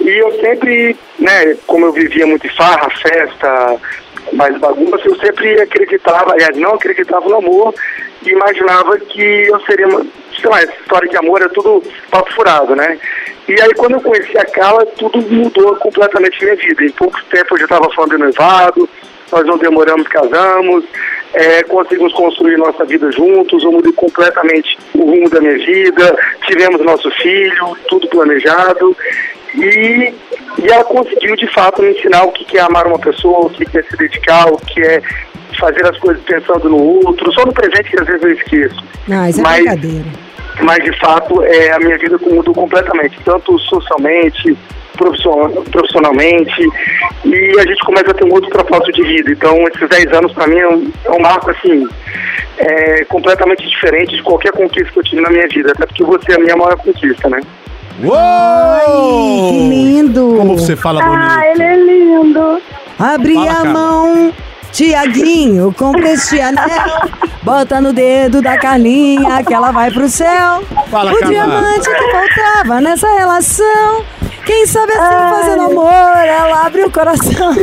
E 0.00 0.08
eu 0.08 0.32
sempre, 0.40 0.96
né, 1.18 1.54
como 1.66 1.84
eu 1.84 1.92
vivia 1.92 2.26
muito 2.26 2.46
em 2.46 2.56
farra, 2.56 2.88
festa, 3.02 3.76
mais 4.32 4.56
bagunça, 4.58 5.06
eu 5.06 5.16
sempre 5.16 5.60
acreditava, 5.60 6.32
aliás, 6.32 6.56
não 6.56 6.74
acreditava 6.74 7.28
no 7.28 7.36
amor 7.36 7.74
e 8.24 8.30
imaginava 8.30 8.98
que 8.98 9.20
eu 9.20 9.60
seria, 9.60 9.86
sei 9.88 10.50
lá, 10.50 10.60
essa 10.60 10.72
história 10.80 11.08
de 11.08 11.16
amor 11.18 11.42
é 11.42 11.48
tudo 11.48 11.82
papo 12.10 12.32
furado, 12.32 12.74
né? 12.74 12.98
E 13.48 13.60
aí 13.60 13.74
quando 13.74 13.92
eu 13.94 14.00
conheci 14.00 14.36
a 14.38 14.44
Carla, 14.44 14.86
tudo 14.86 15.20
mudou 15.22 15.74
completamente 15.76 16.42
minha 16.42 16.56
vida. 16.56 16.84
Em 16.84 16.90
pouco 16.92 17.18
tempo 17.24 17.54
eu 17.54 17.58
já 17.58 17.64
estava 17.64 17.90
falando 17.92 18.12
de 18.12 18.18
noivado, 18.18 18.88
nós 19.32 19.46
não 19.46 19.58
demoramos, 19.58 20.06
casamos, 20.08 20.84
é, 21.32 21.62
conseguimos 21.64 22.12
construir 22.12 22.56
nossa 22.56 22.84
vida 22.84 23.10
juntos, 23.12 23.62
eu 23.62 23.72
mudei 23.72 23.92
completamente 23.92 24.76
o 24.94 25.04
rumo 25.04 25.30
da 25.30 25.40
minha 25.40 25.58
vida, 25.58 26.16
tivemos 26.46 26.80
nosso 26.84 27.10
filho, 27.12 27.76
tudo 27.88 28.08
planejado. 28.08 28.96
E, 29.54 30.14
e 30.58 30.68
ela 30.68 30.84
conseguiu 30.84 31.34
de 31.34 31.46
fato 31.52 31.82
me 31.82 31.90
ensinar 31.90 32.24
o 32.24 32.32
que 32.32 32.56
é 32.56 32.60
amar 32.60 32.86
uma 32.86 32.98
pessoa, 32.98 33.46
o 33.46 33.50
que 33.50 33.64
é 33.76 33.82
se 33.82 33.96
dedicar, 33.96 34.46
o 34.52 34.56
que 34.58 34.80
é 34.80 35.02
fazer 35.58 35.84
as 35.86 35.98
coisas 35.98 36.22
pensando 36.24 36.68
no 36.68 37.04
outro, 37.04 37.32
só 37.32 37.44
no 37.44 37.52
presente 37.52 37.90
que 37.90 38.00
às 38.00 38.06
vezes 38.06 38.22
eu 38.22 38.32
esqueço. 38.32 38.84
Ah, 39.10 39.28
isso 39.28 39.40
é 39.40 39.42
Mas- 39.42 39.56
brincadeira. 39.64 40.29
Mas 40.62 40.84
de 40.84 40.98
fato 40.98 41.42
é, 41.42 41.72
a 41.72 41.78
minha 41.78 41.96
vida 41.98 42.18
mudou 42.18 42.54
completamente, 42.54 43.18
tanto 43.24 43.58
socialmente, 43.60 44.56
profissional- 44.96 45.50
profissionalmente, 45.70 46.62
e 47.24 47.58
a 47.58 47.66
gente 47.66 47.80
começa 47.84 48.10
a 48.10 48.14
ter 48.14 48.24
um 48.24 48.32
outro 48.32 48.50
propósito 48.50 48.92
de 48.92 49.02
vida. 49.02 49.30
Então 49.32 49.56
esses 49.68 49.88
10 49.88 50.12
anos 50.12 50.32
para 50.32 50.46
mim 50.46 50.58
é 50.58 50.68
um, 50.68 50.90
é 51.04 51.10
um 51.10 51.20
marco 51.20 51.50
assim, 51.50 51.86
é, 52.58 53.04
completamente 53.04 53.66
diferente 53.66 54.16
de 54.16 54.22
qualquer 54.22 54.52
conquista 54.52 54.92
que 54.92 54.98
eu 54.98 55.04
tive 55.04 55.22
na 55.22 55.30
minha 55.30 55.48
vida, 55.48 55.72
até 55.72 55.86
porque 55.86 56.04
você 56.04 56.32
é 56.32 56.36
a 56.36 56.38
minha 56.40 56.56
maior 56.56 56.76
conquista, 56.76 57.28
né? 57.28 57.40
Uou! 58.02 59.50
que 59.50 59.68
lindo! 59.68 60.34
Como 60.36 60.58
você 60.58 60.74
fala 60.76 61.02
bonito. 61.02 61.22
Ah, 61.22 61.42
ele 61.48 61.62
é 61.62 61.76
lindo. 61.76 62.62
Abri 62.98 63.34
Fala, 63.34 63.60
a 63.60 63.64
mão, 63.64 64.32
Tiaguinho, 64.72 65.74
compra 65.76 66.10
este 66.10 66.40
anel, 66.40 67.08
bota 67.42 67.80
no 67.80 67.92
dedo 67.92 68.40
da 68.40 68.56
Carlinha 68.58 69.42
que 69.44 69.52
ela 69.52 69.70
vai 69.70 69.90
pro 69.90 70.08
céu. 70.08 70.62
Fala, 70.90 71.12
o 71.12 71.18
Carla. 71.18 71.26
diamante 71.26 71.90
que 71.90 72.10
faltava 72.10 72.80
nessa 72.80 73.12
relação. 73.14 74.04
Quem 74.44 74.66
sabe 74.66 74.92
assim 74.92 75.30
fazendo 75.30 75.62
amor, 75.62 76.16
ela 76.16 76.66
abre 76.66 76.84
o 76.84 76.90
coração. 76.90 77.54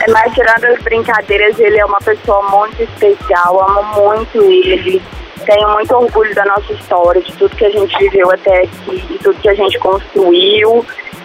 É, 0.00 0.10
Mas 0.10 0.32
tirando 0.32 0.64
as 0.64 0.82
brincadeiras, 0.82 1.58
ele 1.58 1.78
é 1.78 1.84
uma 1.84 1.98
pessoa 1.98 2.42
muito 2.50 2.82
especial, 2.82 3.68
amo 3.68 4.02
muito 4.02 4.38
ele. 4.44 5.02
Tenho 5.44 5.68
muito 5.70 5.94
orgulho 5.94 6.34
da 6.34 6.44
nossa 6.44 6.72
história, 6.72 7.22
de 7.22 7.32
tudo 7.32 7.56
que 7.56 7.64
a 7.64 7.70
gente 7.70 7.96
viveu 7.98 8.30
até 8.30 8.62
aqui, 8.62 9.00
de 9.00 9.18
tudo 9.18 9.40
que 9.40 9.48
a 9.48 9.54
gente 9.54 9.78
construiu. 9.78 10.84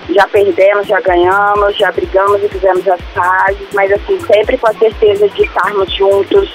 Já 0.10 0.28
perdemos, 0.28 0.88
já 0.88 1.00
ganhamos, 1.00 1.78
já 1.78 1.92
brigamos 1.92 2.44
e 2.44 2.50
fizemos 2.50 2.88
as 2.88 3.02
pazes, 3.14 3.68
mas 3.74 3.92
assim, 3.92 4.20
sempre 4.22 4.58
com 4.58 4.68
a 4.68 4.74
certeza 4.74 5.28
de 5.30 5.44
estarmos 5.44 5.92
juntos 5.94 6.50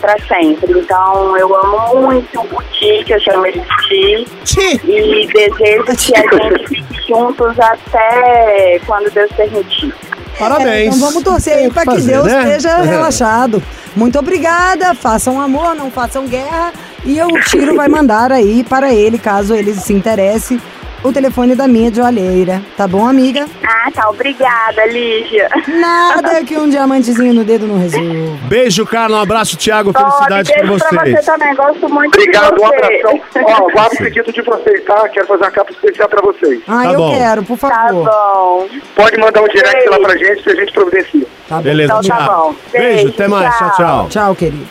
para 0.00 0.16
sempre. 0.26 0.78
Então 0.78 1.36
eu 1.36 1.54
amo 1.54 2.02
muito 2.02 2.40
o 2.40 2.62
Ti, 2.72 3.04
que 3.04 3.14
eu 3.14 3.20
chamo 3.20 3.46
ele 3.46 3.60
de 3.60 4.24
Ti, 4.44 4.80
e 4.84 5.26
desejo 5.26 5.84
que 5.84 6.16
a 6.16 6.22
gente 6.22 6.68
fique 6.68 7.08
juntos 7.08 7.58
até 7.58 8.80
quando 8.86 9.10
Deus 9.12 9.30
permitir. 9.32 9.94
Parabéns. 10.38 10.96
Então 10.96 11.08
vamos 11.08 11.22
torcer 11.22 11.58
aí 11.58 11.70
pra 11.70 11.82
que 11.82 11.90
fazer, 11.90 12.12
Deus 12.12 12.26
né? 12.26 12.42
esteja 12.42 12.78
relaxado. 12.78 13.62
Muito 13.94 14.18
obrigada, 14.18 14.94
façam 14.94 15.40
amor, 15.40 15.74
não 15.74 15.90
façam 15.90 16.26
guerra. 16.26 16.72
E 17.04 17.20
o 17.22 17.28
Tiro 17.48 17.76
vai 17.76 17.88
mandar 17.88 18.32
aí 18.32 18.64
para 18.64 18.92
ele, 18.92 19.18
caso 19.18 19.54
ele 19.54 19.74
se 19.74 19.92
interesse, 19.92 20.60
o 21.02 21.12
telefone 21.12 21.54
da 21.54 21.66
minha 21.66 21.92
joalheira. 21.92 22.60
Tá 22.76 22.86
bom, 22.86 23.06
amiga? 23.06 23.46
Ah, 23.64 23.90
tá. 23.90 24.08
Obrigada, 24.10 24.84
Lígia. 24.86 25.48
Nada 25.68 26.42
que 26.44 26.56
um 26.56 26.68
diamantezinho 26.68 27.32
no 27.32 27.44
dedo 27.44 27.66
não 27.66 27.78
resolva. 27.78 28.38
Beijo, 28.48 28.84
Carla. 28.86 29.18
Um 29.18 29.22
abraço, 29.22 29.56
Thiago. 29.56 29.92
Felicidades 29.92 30.50
pra 30.52 30.62
beijo 30.62 30.78
pra 30.78 30.88
vocês. 31.04 31.16
você 31.24 31.30
também. 31.32 31.54
Gosto 31.54 31.88
muito 31.88 32.14
Obrigado, 32.18 32.54
de 32.56 32.62
um 32.62 32.66
você. 32.66 32.74
abração. 32.74 33.20
Ó, 33.44 33.70
guardo 33.72 33.92
o 33.92 33.96
pedido 33.98 34.32
de 34.32 34.42
vocês, 34.42 34.84
tá? 34.84 35.08
Quero 35.08 35.26
fazer 35.26 35.44
uma 35.44 35.50
capa 35.50 35.72
especial 35.72 36.08
pra 36.08 36.22
vocês. 36.22 36.60
Ah, 36.68 36.82
Tá 36.84 36.92
eu 36.92 36.98
bom. 36.98 37.14
quero, 37.16 37.42
por 37.44 37.58
Tá 37.58 37.68
favor. 37.68 38.04
bom. 38.04 38.68
Pode 38.94 39.18
mandar 39.18 39.42
um 39.42 39.48
direct 39.48 39.88
lá 39.88 39.98
pra 40.00 40.16
gente 40.16 40.42
que 40.42 40.50
a 40.50 40.54
gente 40.56 40.72
providencia. 40.72 41.26
Beleza, 41.58 41.92
Então 42.00 42.16
tá 42.16 42.26
bom. 42.26 42.54
Beijo, 42.72 42.86
Beijo, 42.94 43.08
até 43.08 43.28
mais. 43.28 43.58
Tchau, 43.58 43.72
tchau. 43.76 44.08
tchau. 44.08 44.34
Querida. 44.36 44.66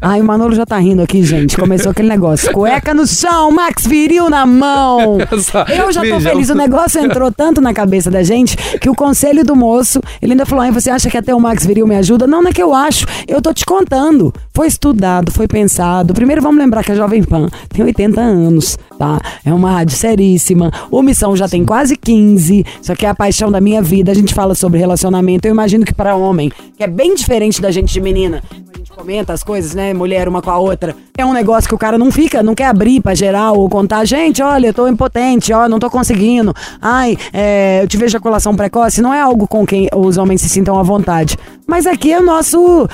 Ai, 0.00 0.20
o 0.20 0.24
Manolo 0.24 0.54
já 0.54 0.64
tá 0.64 0.78
rindo 0.78 1.02
aqui, 1.02 1.22
gente. 1.22 1.56
Começou 1.56 1.90
aquele 1.92 2.08
negócio. 2.08 2.52
Cueca 2.52 2.94
no 2.94 3.06
chão, 3.06 3.50
Max 3.50 3.86
Viril 3.86 4.30
na 4.30 4.46
mão. 4.46 5.18
Eu 5.68 5.92
já 5.92 6.02
tô 6.02 6.20
feliz. 6.20 6.48
O 6.48 6.54
negócio 6.54 7.00
entrou 7.00 7.30
tanto 7.30 7.60
na 7.60 7.74
cabeça 7.74 8.10
da 8.10 8.22
gente 8.22 8.56
que 8.78 8.88
o 8.88 8.94
conselho 8.94 9.44
do 9.44 9.54
moço, 9.54 10.00
ele 10.22 10.32
ainda 10.32 10.46
falou: 10.46 10.64
Ai, 10.64 10.70
você 10.70 10.90
acha 10.90 11.10
que 11.10 11.16
até 11.16 11.34
o 11.34 11.40
Max 11.40 11.66
Viril 11.66 11.86
me 11.86 11.96
ajuda? 11.96 12.26
Não, 12.26 12.42
não 12.42 12.50
é 12.50 12.52
que 12.52 12.62
eu 12.62 12.74
acho. 12.74 13.06
Eu 13.26 13.42
tô 13.42 13.52
te 13.52 13.66
contando. 13.66 14.32
Foi 14.54 14.66
estudado, 14.66 15.30
foi 15.30 15.46
pensado. 15.46 16.14
Primeiro 16.14 16.40
vamos 16.40 16.58
lembrar 16.58 16.82
que 16.84 16.92
a 16.92 16.94
Jovem 16.94 17.22
Pan 17.22 17.48
tem 17.68 17.84
80 17.84 18.20
anos, 18.20 18.78
tá? 18.98 19.20
É 19.44 19.52
uma 19.54 19.70
rádio 19.70 19.96
seríssima. 19.96 20.70
O 20.90 21.00
Missão 21.00 21.36
já 21.36 21.48
tem 21.48 21.64
quase 21.64 21.96
15. 21.96 22.66
Isso 22.82 22.92
aqui 22.92 23.06
é 23.06 23.08
a 23.08 23.14
paixão 23.14 23.50
da 23.50 23.60
minha 23.60 23.80
vida. 23.80 24.10
A 24.10 24.14
gente 24.14 24.34
fala 24.34 24.54
sobre 24.54 24.78
relacionamento. 24.78 25.46
Eu 25.46 25.52
imagino 25.52 25.84
que 25.84 25.94
para 25.94 26.16
homem, 26.16 26.50
que 26.76 26.82
é 26.82 26.86
bem 26.86 27.14
diferente 27.14 27.62
da 27.62 27.70
gente 27.70 27.92
de 27.92 28.00
menina, 28.00 28.42
a 28.50 28.78
gente 28.78 28.90
comenta 28.90 29.32
as 29.32 29.42
coisas, 29.42 29.74
né? 29.74 29.94
Mulher 29.94 30.28
uma 30.28 30.42
com 30.42 30.50
a 30.50 30.58
outra. 30.58 30.96
É 31.16 31.24
um 31.24 31.32
negócio 31.32 31.68
que 31.68 31.74
o 31.74 31.78
cara 31.78 31.96
não 31.96 32.10
fica, 32.10 32.42
não 32.42 32.54
quer 32.54 32.66
abrir 32.66 33.00
pra 33.00 33.14
geral 33.14 33.56
ou 33.56 33.68
contar. 33.68 34.04
Gente, 34.04 34.42
olha, 34.42 34.68
eu 34.68 34.74
tô 34.74 34.88
impotente, 34.88 35.52
ó, 35.52 35.68
não 35.68 35.78
tô 35.78 35.88
conseguindo. 35.88 36.54
Ai, 36.80 37.16
é, 37.32 37.80
eu 37.82 37.88
tive 37.88 38.04
ejaculação 38.04 38.54
precoce. 38.54 39.00
Não 39.00 39.14
é 39.14 39.20
algo 39.20 39.46
com 39.46 39.64
quem 39.66 39.88
os 39.94 40.16
homens 40.16 40.40
se 40.40 40.48
sintam 40.48 40.78
à 40.78 40.82
vontade. 40.82 41.36
Mas 41.68 41.86
aqui 41.86 42.10
é 42.10 42.18
o 42.18 42.24
nosso 42.24 42.88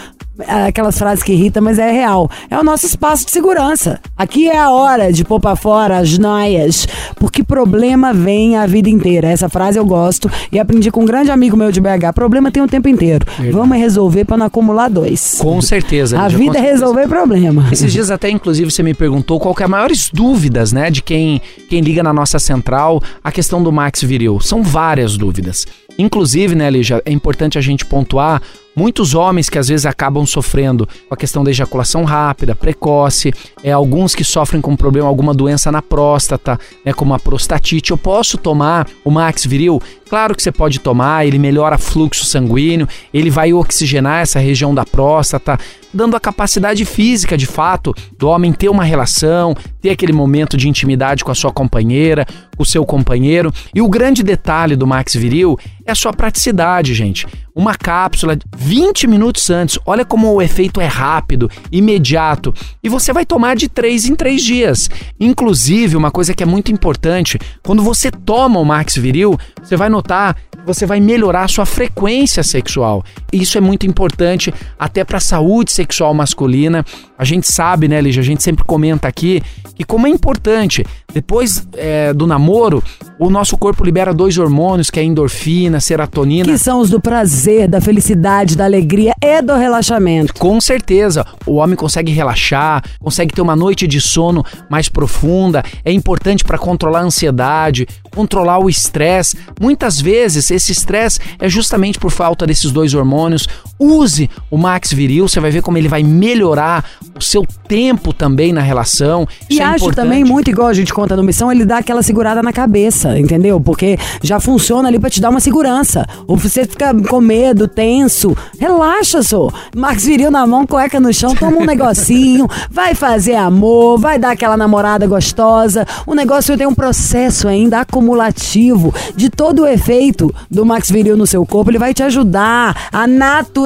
aquelas 0.49 0.99
frases 0.99 1.23
que 1.23 1.33
irritam, 1.33 1.63
mas 1.63 1.79
é 1.79 1.91
real. 1.93 2.29
É 2.51 2.59
o 2.59 2.65
nosso 2.65 2.87
espaço 2.87 3.25
de 3.25 3.31
segurança. 3.31 4.01
Aqui 4.17 4.49
é 4.49 4.59
a 4.59 4.71
hora 4.71 5.13
de 5.13 5.25
pôr 5.25 5.39
pra 5.39 5.55
fora 5.55 5.99
as 5.99 6.19
noias, 6.19 6.89
porque 7.17 7.45
problema 7.45 8.13
vem 8.13 8.57
a 8.57 8.67
vida 8.67 8.89
inteira. 8.89 9.29
Essa 9.29 9.49
frase 9.49 9.79
eu 9.79 9.87
gosto 9.87 10.29
e 10.51 10.59
aprendi 10.59 10.91
com 10.91 11.03
um 11.03 11.05
grande 11.05 11.31
amigo 11.31 11.57
meu 11.57 11.71
de 11.71 11.81
BH. 11.81 12.13
Problema 12.15 12.51
tem 12.51 12.63
o 12.63 12.67
tempo 12.67 12.89
inteiro. 12.89 13.25
Vamos 13.53 13.79
resolver 13.79 14.25
pra 14.25 14.37
não 14.37 14.47
acumular 14.47 14.89
dois. 14.89 15.37
Com 15.39 15.61
certeza. 15.63 16.19
A 16.21 16.29
vida 16.29 16.59
é 16.59 16.61
resolver 16.61 17.07
problema. 17.07 17.69
Esses 17.71 17.93
dias 17.93 18.11
até, 18.11 18.29
inclusive, 18.29 18.71
você 18.71 18.83
me 18.83 18.95
perguntou 18.95 19.39
qual 19.39 19.55
que 19.55 19.63
é 19.63 19.67
as 19.67 19.71
maiores 19.71 20.11
dúvidas, 20.13 20.73
né, 20.73 20.91
de 20.91 21.01
quem, 21.01 21.41
quem 21.69 21.81
liga 21.81 22.03
na 22.03 22.13
nossa 22.13 22.39
central 22.39 23.01
a 23.23 23.31
questão 23.31 23.63
do 23.63 23.71
Max 23.71 24.03
Viril. 24.03 24.41
São 24.41 24.63
várias 24.63 25.17
dúvidas. 25.17 25.65
Inclusive, 25.97 26.57
né, 26.57 26.69
Lígia, 26.69 27.01
é 27.05 27.13
importante 27.13 27.57
a 27.57 27.61
gente 27.61 27.87
pontuar 27.87 28.43
muitos 28.75 29.15
homens 29.15 29.49
que 29.49 29.59
às 29.59 29.69
vezes 29.69 29.87
acabam 29.87 30.27
sofrendo 30.27 30.87
com 31.09 31.15
a 31.15 31.17
questão 31.17 31.45
da 31.45 31.51
ejaculação 31.51 32.05
rápida, 32.05 32.55
precoce, 32.55 33.33
é, 33.63 33.73
alguns 33.73 34.15
que 34.15 34.25
sofrem 34.25 34.61
com 34.61 34.77
problema, 34.77 35.09
alguma 35.09 35.33
doença 35.33 35.71
na 35.71 35.83
próstata, 35.83 36.59
né, 36.85 36.93
como 36.93 37.15
a 37.15 37.19
prostatite. 37.19 37.91
Eu 37.91 37.99
posso 37.99 38.39
tomar 38.39 38.89
o 39.05 39.11
Max 39.11 39.45
Viril? 39.45 39.81
Claro 40.09 40.35
que 40.35 40.43
você 40.43 40.53
pode 40.53 40.81
tomar, 40.81 41.27
ele 41.27 41.39
melhora 41.39 41.79
fluxo 41.79 42.25
sanguíneo, 42.25 42.89
ele 43.13 43.31
vai 43.31 43.53
oxigenar 43.53 44.21
essa 44.21 44.39
região 44.39 44.75
da 44.75 44.85
próstata, 44.85 45.59
dando 45.93 46.17
a 46.17 46.21
capacidade 46.21 46.85
física, 46.85 47.39
de 47.39 47.47
fato, 47.47 47.95
do 48.19 48.29
homem 48.29 48.53
ter 48.53 48.69
uma 48.69 48.85
relação, 48.85 49.55
ter 49.81 49.91
aquele 49.91 50.13
momento 50.13 50.57
de 50.57 50.69
intimidade 50.69 51.25
com 51.25 51.31
a 51.31 51.35
sua 51.35 51.53
companheira, 51.53 52.27
com 52.57 52.63
o 52.63 52.67
seu 52.67 52.85
companheiro. 52.85 53.53
E 53.73 53.81
o 53.81 53.89
grande 53.89 54.23
detalhe 54.23 54.75
do 54.75 54.87
Max 54.87 55.15
Viril 55.15 55.57
é 55.87 55.93
a 55.93 55.95
sua 55.95 56.13
praticidade, 56.13 56.95
gente. 56.95 57.27
Uma 57.55 57.77
cápsula 57.77 58.37
20 58.57 59.07
minutos 59.07 59.49
antes. 59.51 59.79
Olha 59.87 60.05
como 60.05 60.33
o 60.33 60.43
efeito 60.43 60.81
é 60.81 60.87
rápido, 60.87 61.49
imediato. 61.71 62.53
E 62.83 62.89
você 62.89 63.13
vai 63.13 63.25
tomar 63.25 63.55
de 63.55 63.69
3 63.69 64.07
em 64.07 64.17
3 64.17 64.43
dias. 64.43 64.91
Inclusive, 65.21 65.97
uma 65.97 66.11
coisa 66.11 66.35
que 66.35 66.43
é 66.43 66.47
muito 66.47 66.73
importante, 66.73 67.39
quando 67.63 67.83
você 67.83 68.11
toma 68.11 68.59
o 68.59 68.65
Max 68.65 68.97
Viril, 68.97 69.39
você 69.63 69.77
vai 69.77 69.89
notar 69.95 70.37
você 70.65 70.87
vai 70.87 70.99
melhorar 70.99 71.45
a 71.45 71.49
sua 71.49 71.67
frequência 71.67 72.43
sexual. 72.43 73.05
Isso 73.33 73.59
é 73.59 73.61
muito 73.61 73.87
importante 73.87 74.53
até 74.79 75.05
para 75.05 75.19
a 75.19 75.21
saúde 75.21 75.71
sexual 75.71 76.15
masculina. 76.15 76.85
A 77.19 77.25
gente 77.25 77.51
sabe, 77.51 77.87
né, 77.87 78.01
Lígia? 78.01 78.23
A 78.23 78.25
gente 78.25 78.43
sempre 78.43 78.65
comenta 78.65 79.07
aqui 79.07 79.43
que 79.75 79.85
como 79.85 80.07
é 80.07 80.11
importante, 80.11 80.85
depois 81.13 81.67
é, 81.75 82.13
do 82.13 82.27
namoro, 82.27 82.83
o 83.19 83.31
nosso 83.31 83.57
corpo 83.57 83.85
libera 83.85 84.13
dois 84.13 84.39
hormônios, 84.39 84.91
que 84.91 84.99
é 84.99 85.03
a 85.03 85.07
endorfina, 85.07 85.81
serotonina. 85.81 86.45
Que 86.45 86.59
são 86.59 86.81
os 86.81 86.91
do 86.91 87.01
prazer, 87.01 87.69
da 87.69 87.81
felicidade, 87.81 88.57
da 88.57 88.65
alegria 88.65 89.15
e 89.23 89.41
do 89.41 89.55
relaxamento. 89.55 90.35
Com 90.35 90.61
certeza, 90.61 91.25
o 91.47 91.55
homem 91.55 91.77
consegue 91.77 92.13
relaxar, 92.13 92.83
consegue 92.99 93.33
ter 93.33 93.41
uma 93.41 93.55
noite 93.55 93.87
de 93.87 94.01
sono 94.01 94.45
mais 94.69 94.89
profunda. 94.89 95.63
É 95.85 95.93
importante 95.93 96.45
para 96.45 96.59
controlar 96.59 97.01
a 97.01 97.05
ansiedade, 97.05 97.87
controlar 98.11 98.59
o 98.59 98.69
estresse. 98.69 99.37
Muitas 99.61 100.01
vezes 100.01 100.51
esse 100.51 100.73
estresse 100.73 101.21
é 101.39 101.49
justamente 101.49 101.99
por 101.99 102.11
falta 102.11 102.47
desses 102.47 102.73
dois 102.73 102.95
hormônios. 102.95 103.47
Use 103.85 104.31
o 104.51 104.57
Max 104.57 104.93
Viril, 104.93 105.29
você 105.29 105.41
vai 105.41 105.51
ver 105.51 105.63
como 105.63 105.79
ele 105.79 105.89
vai 105.89 106.03
melhorar 106.03 106.85
o 107.17 107.23
seu 107.23 107.47
tempo 107.69 108.13
também 108.13 108.53
na 108.53 108.61
relação. 108.61 109.27
E 109.49 109.61
é 109.61 109.65
acho 109.65 109.85
importante. 109.85 110.05
também 110.05 110.25
muito 110.25 110.51
igual 110.51 110.69
a 110.69 110.73
gente 110.73 110.93
conta 110.93 111.17
no 111.17 111.23
Missão, 111.23 111.51
ele 111.51 111.65
dá 111.65 111.79
aquela 111.79 112.03
segurada 112.03 112.43
na 112.43 112.53
cabeça, 112.53 113.19
entendeu? 113.19 113.61
Porque 113.61 113.99
já 114.23 114.41
funciona 114.41 114.89
ali 114.89 114.99
pra 114.99 115.11
te 115.11 115.21
dar 115.21 115.31
uma 115.31 115.41
segurança. 115.41 116.07
Ou 116.27 116.37
você 116.37 116.65
fica 116.65 116.95
com 117.09 117.21
medo, 117.21 117.69
tenso, 117.69 118.37
relaxa, 118.59 119.23
só. 119.23 119.49
Max 119.75 120.05
Viril 120.05 120.31
na 120.31 120.47
mão, 120.47 120.67
cueca 120.67 120.99
no 121.01 121.13
chão, 121.13 121.35
toma 121.35 121.59
um 121.59 121.65
negocinho, 121.65 122.49
vai 122.71 122.95
fazer 122.95 123.35
amor, 123.35 123.99
vai 123.99 124.19
dar 124.19 124.33
aquela 124.33 124.57
namorada 124.57 125.07
gostosa. 125.07 125.87
O 126.07 126.15
negócio 126.15 126.57
tem 126.57 126.67
um 126.67 126.75
processo 126.75 127.49
ainda 127.49 127.81
acumulativo 127.81 128.95
de 129.17 129.31
todo 129.31 129.63
o 129.63 129.67
efeito 129.67 130.35
do 130.51 130.65
Max 130.65 130.91
Viril 130.91 131.17
no 131.17 131.27
seu 131.27 131.45
corpo. 131.47 131.71
Ele 131.71 131.79
vai 131.79 131.95
te 131.95 132.03
ajudar 132.03 132.89
a 132.93 133.07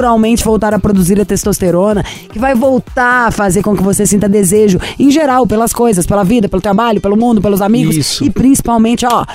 naturalmente 0.09 0.43
voltar 0.43 0.73
a 0.73 0.79
produzir 0.79 1.21
a 1.21 1.25
testosterona, 1.25 2.03
que 2.03 2.39
vai 2.39 2.55
voltar 2.55 3.29
a 3.29 3.31
fazer 3.31 3.63
com 3.63 3.77
que 3.77 3.83
você 3.83 4.07
sinta 4.07 4.27
desejo 4.29 4.79
em 4.99 5.11
geral 5.11 5.47
pelas 5.47 5.73
coisas, 5.73 6.07
pela 6.07 6.25
vida, 6.25 6.49
pelo 6.49 6.63
trabalho, 6.63 7.01
pelo 7.01 7.17
mundo, 7.17 7.43
pelos 7.43 7.61
amigos 7.61 7.95
Isso. 7.95 8.25
e 8.25 8.31
principalmente, 8.31 9.05
ó, 9.05 9.27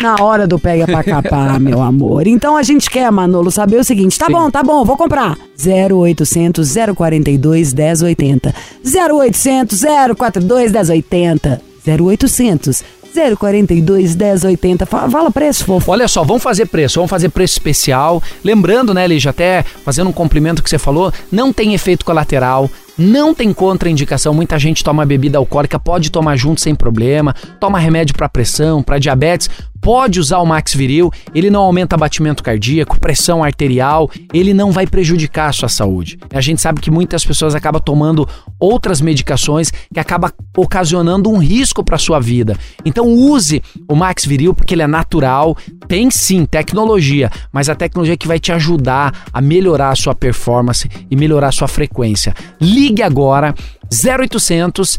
na 0.00 0.16
hora 0.22 0.46
do 0.46 0.58
pega 0.58 0.86
pra 0.86 1.04
capar, 1.04 1.60
meu 1.60 1.82
amor. 1.82 2.26
Então 2.26 2.56
a 2.56 2.62
gente 2.62 2.88
quer, 2.88 3.10
Manolo, 3.12 3.50
saber 3.50 3.78
o 3.78 3.84
seguinte: 3.84 4.18
tá 4.18 4.26
Sim. 4.26 4.32
bom, 4.32 4.50
tá 4.50 4.62
bom, 4.62 4.84
vou 4.84 4.96
comprar. 4.96 5.36
0800 5.62 6.74
042 6.96 7.74
1080. 7.74 8.54
0800 8.84 9.82
042 10.16 10.72
1080. 10.72 11.60
0800 11.86 13.03
042 13.38 14.14
1080. 14.16 14.86
Fa- 14.86 15.08
Fala 15.08 15.30
preço, 15.30 15.64
fofo. 15.64 15.90
Olha 15.92 16.08
só, 16.08 16.24
vamos 16.24 16.42
fazer 16.42 16.66
preço, 16.66 16.96
vamos 16.96 17.10
fazer 17.10 17.28
preço 17.28 17.54
especial. 17.54 18.22
Lembrando, 18.42 18.92
né, 18.92 19.06
Lígia, 19.06 19.30
até 19.30 19.62
fazendo 19.84 20.10
um 20.10 20.12
complemento 20.12 20.62
que 20.62 20.68
você 20.70 20.78
falou, 20.78 21.12
não 21.30 21.52
tem 21.52 21.74
efeito 21.74 22.04
colateral, 22.04 22.68
não 22.98 23.34
tem 23.34 23.52
contraindicação. 23.52 24.34
Muita 24.34 24.58
gente 24.58 24.82
toma 24.84 25.04
bebida 25.06 25.38
alcoólica, 25.38 25.78
pode 25.78 26.10
tomar 26.10 26.36
junto 26.36 26.60
sem 26.60 26.74
problema, 26.74 27.34
toma 27.60 27.78
remédio 27.78 28.14
para 28.14 28.28
pressão, 28.28 28.82
para 28.82 28.98
diabetes, 28.98 29.48
pode 29.84 30.18
usar 30.18 30.38
o 30.38 30.46
Max 30.46 30.72
Viril, 30.72 31.12
ele 31.34 31.50
não 31.50 31.60
aumenta 31.60 31.94
batimento 31.94 32.42
cardíaco, 32.42 32.98
pressão 32.98 33.44
arterial, 33.44 34.10
ele 34.32 34.54
não 34.54 34.72
vai 34.72 34.86
prejudicar 34.86 35.50
a 35.50 35.52
sua 35.52 35.68
saúde. 35.68 36.18
A 36.32 36.40
gente 36.40 36.62
sabe 36.62 36.80
que 36.80 36.90
muitas 36.90 37.22
pessoas 37.22 37.54
acabam 37.54 37.82
tomando 37.82 38.26
outras 38.58 39.02
medicações 39.02 39.70
que 39.92 40.00
acaba 40.00 40.32
ocasionando 40.56 41.30
um 41.30 41.36
risco 41.36 41.84
para 41.84 41.98
sua 41.98 42.18
vida. 42.18 42.56
Então 42.82 43.06
use 43.06 43.62
o 43.86 43.94
Max 43.94 44.24
Viril 44.24 44.54
porque 44.54 44.74
ele 44.74 44.80
é 44.80 44.86
natural, 44.86 45.54
tem 45.86 46.10
sim 46.10 46.46
tecnologia, 46.46 47.30
mas 47.52 47.68
a 47.68 47.74
tecnologia 47.74 48.16
que 48.16 48.26
vai 48.26 48.40
te 48.40 48.52
ajudar 48.52 49.26
a 49.30 49.40
melhorar 49.42 49.90
a 49.90 49.96
sua 49.96 50.14
performance 50.14 50.88
e 51.10 51.14
melhorar 51.14 51.48
a 51.48 51.52
sua 51.52 51.68
frequência. 51.68 52.32
Ligue 52.58 53.02
agora 53.02 53.54
0800 53.92 54.98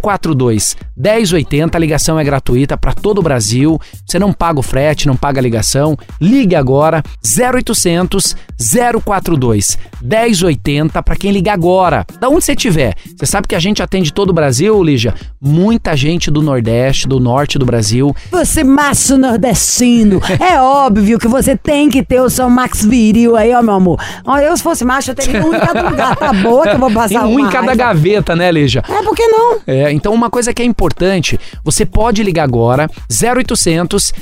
042 0.00 0.76
1080, 0.96 1.76
a 1.76 1.80
ligação 1.80 2.18
é 2.18 2.24
gratuita 2.24 2.76
para 2.76 2.92
todo 2.92 3.18
o 3.18 3.22
Brasil. 3.22 3.80
Você 4.04 4.18
não 4.18 4.32
paga 4.32 4.60
o 4.60 4.62
frete, 4.62 5.06
não 5.06 5.16
paga 5.16 5.40
a 5.40 5.42
ligação. 5.42 5.96
Ligue 6.20 6.54
agora 6.54 7.02
0800 7.24 8.36
042 9.04 9.78
1080 10.02 11.02
para 11.02 11.16
quem 11.16 11.30
ligar 11.30 11.54
agora. 11.54 12.04
Da 12.20 12.28
onde 12.28 12.44
você 12.44 12.52
estiver. 12.52 12.94
Você 13.16 13.26
sabe 13.26 13.46
que 13.46 13.54
a 13.54 13.60
gente 13.60 13.82
atende 13.82 14.12
todo 14.12 14.30
o 14.30 14.32
Brasil, 14.32 14.82
Lígia? 14.82 15.14
Muita 15.40 15.96
gente 15.96 16.30
do 16.30 16.42
Nordeste, 16.42 17.06
do 17.06 17.20
Norte 17.20 17.58
do 17.58 17.66
Brasil. 17.66 18.14
Você 18.30 18.64
macho 18.64 19.16
nordestino, 19.16 20.20
é 20.40 20.60
óbvio 20.60 21.18
que 21.18 21.28
você 21.28 21.56
tem 21.56 21.88
que 21.88 22.02
ter 22.02 22.20
o 22.20 22.28
seu 22.28 22.50
Max 22.50 22.84
Viril 22.84 23.36
aí, 23.36 23.52
ó, 23.54 23.62
meu 23.62 23.74
amor. 23.74 24.00
Eu 24.42 24.56
se 24.56 24.62
fosse 24.62 24.84
macho, 24.84 25.10
eu 25.10 25.14
teria 25.14 25.44
um 25.44 25.54
em 25.54 25.60
cada 25.60 25.88
lugar. 25.88 26.16
Tá 26.16 26.32
boa 26.32 26.64
que 26.64 26.74
eu 26.74 26.78
vou 26.78 26.90
passar 26.90 27.24
um 27.26 27.38
em 27.38 27.48
cada 27.48 27.66
raiva. 27.66 27.94
Gaveta, 28.08 28.34
né, 28.34 28.50
Lígia? 28.50 28.82
É, 28.88 29.02
por 29.02 29.14
que 29.14 29.26
não? 29.26 29.58
É, 29.66 29.92
então 29.92 30.12
uma 30.12 30.30
coisa 30.30 30.52
que 30.52 30.62
é 30.62 30.64
importante, 30.64 31.38
você 31.62 31.84
pode 31.84 32.22
ligar 32.22 32.44
agora 32.44 32.88
0800 33.10 34.12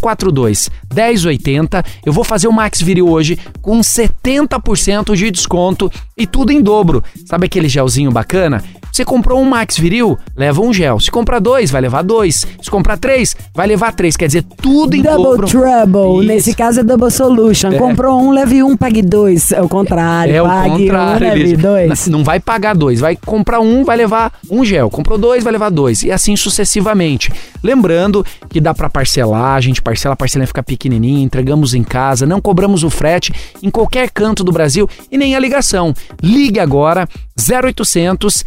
042 0.00 0.70
1080. 0.94 1.84
Eu 2.04 2.12
vou 2.12 2.24
fazer 2.24 2.48
o 2.48 2.52
Max 2.52 2.80
Viril 2.80 3.08
hoje 3.08 3.38
com 3.62 3.78
70% 3.80 5.14
de 5.14 5.30
desconto 5.30 5.90
e 6.16 6.26
tudo 6.26 6.52
em 6.52 6.60
dobro. 6.60 7.02
Sabe 7.26 7.46
aquele 7.46 7.68
gelzinho 7.68 8.10
bacana? 8.10 8.62
Você 8.92 9.04
comprou 9.04 9.40
um 9.40 9.44
Max 9.44 9.78
Viril, 9.78 10.18
leva 10.36 10.60
um 10.60 10.72
gel. 10.72 10.98
Se 11.00 11.10
comprar 11.10 11.38
dois, 11.38 11.70
vai 11.70 11.80
levar 11.80 12.02
dois. 12.02 12.46
Se 12.60 12.70
comprar 12.70 12.96
três, 12.96 13.36
vai 13.54 13.66
levar 13.66 13.92
três. 13.92 14.16
Quer 14.16 14.26
dizer, 14.26 14.44
tudo 14.60 14.94
em 14.94 15.02
Double 15.02 15.24
dobro. 15.24 15.46
Trouble. 15.46 16.20
Isso. 16.20 16.28
Nesse 16.28 16.54
caso 16.54 16.80
é 16.80 16.82
Double 16.82 17.10
Solution. 17.10 17.72
Comprou 17.72 18.20
um, 18.20 18.32
leve 18.32 18.62
um, 18.62 18.76
pague 18.76 19.02
dois. 19.02 19.52
É 19.52 19.60
o 19.60 19.68
contrário. 19.68 20.34
É 20.34 20.42
o 20.42 20.46
pague 20.46 20.84
contrário, 20.84 21.26
um, 21.26 21.30
leve 21.30 21.56
dois. 21.56 22.06
Não 22.08 22.24
vai 22.24 22.40
pagar 22.40 22.74
dois. 22.74 23.00
Vai 23.00 23.16
comprar 23.16 23.60
um, 23.60 23.84
vai 23.84 23.96
levar 23.96 24.32
um 24.50 24.64
gel. 24.64 24.90
Comprou 24.90 25.18
dois, 25.18 25.44
vai 25.44 25.52
levar 25.52 25.70
dois. 25.70 26.02
E 26.02 26.10
assim 26.10 26.36
sucessivamente. 26.36 27.32
Lembrando 27.62 28.24
que 28.48 28.60
dá 28.60 28.72
pra 28.72 28.88
parcelar, 28.88 29.54
a 29.54 29.60
gente 29.60 29.82
parcela, 29.82 30.14
a 30.14 30.16
parcelinha 30.16 30.46
fica 30.46 30.62
pequenininha, 30.62 31.24
entregamos 31.24 31.74
em 31.74 31.82
casa, 31.82 32.26
não 32.26 32.40
cobramos 32.40 32.84
o 32.84 32.90
frete 32.90 33.32
em 33.62 33.70
qualquer 33.70 34.10
canto 34.10 34.44
do 34.44 34.52
Brasil 34.52 34.88
e 35.10 35.18
nem 35.18 35.34
a 35.34 35.38
ligação. 35.40 35.92
Ligue 36.22 36.60
agora 36.60 37.08
0800 37.38 38.44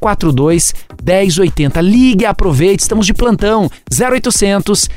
042 0.00 0.74
1080. 1.02 1.80
Ligue, 1.80 2.26
aproveite, 2.26 2.82
estamos 2.82 3.06
de 3.06 3.14
plantão. 3.14 3.70
0800 3.90 4.88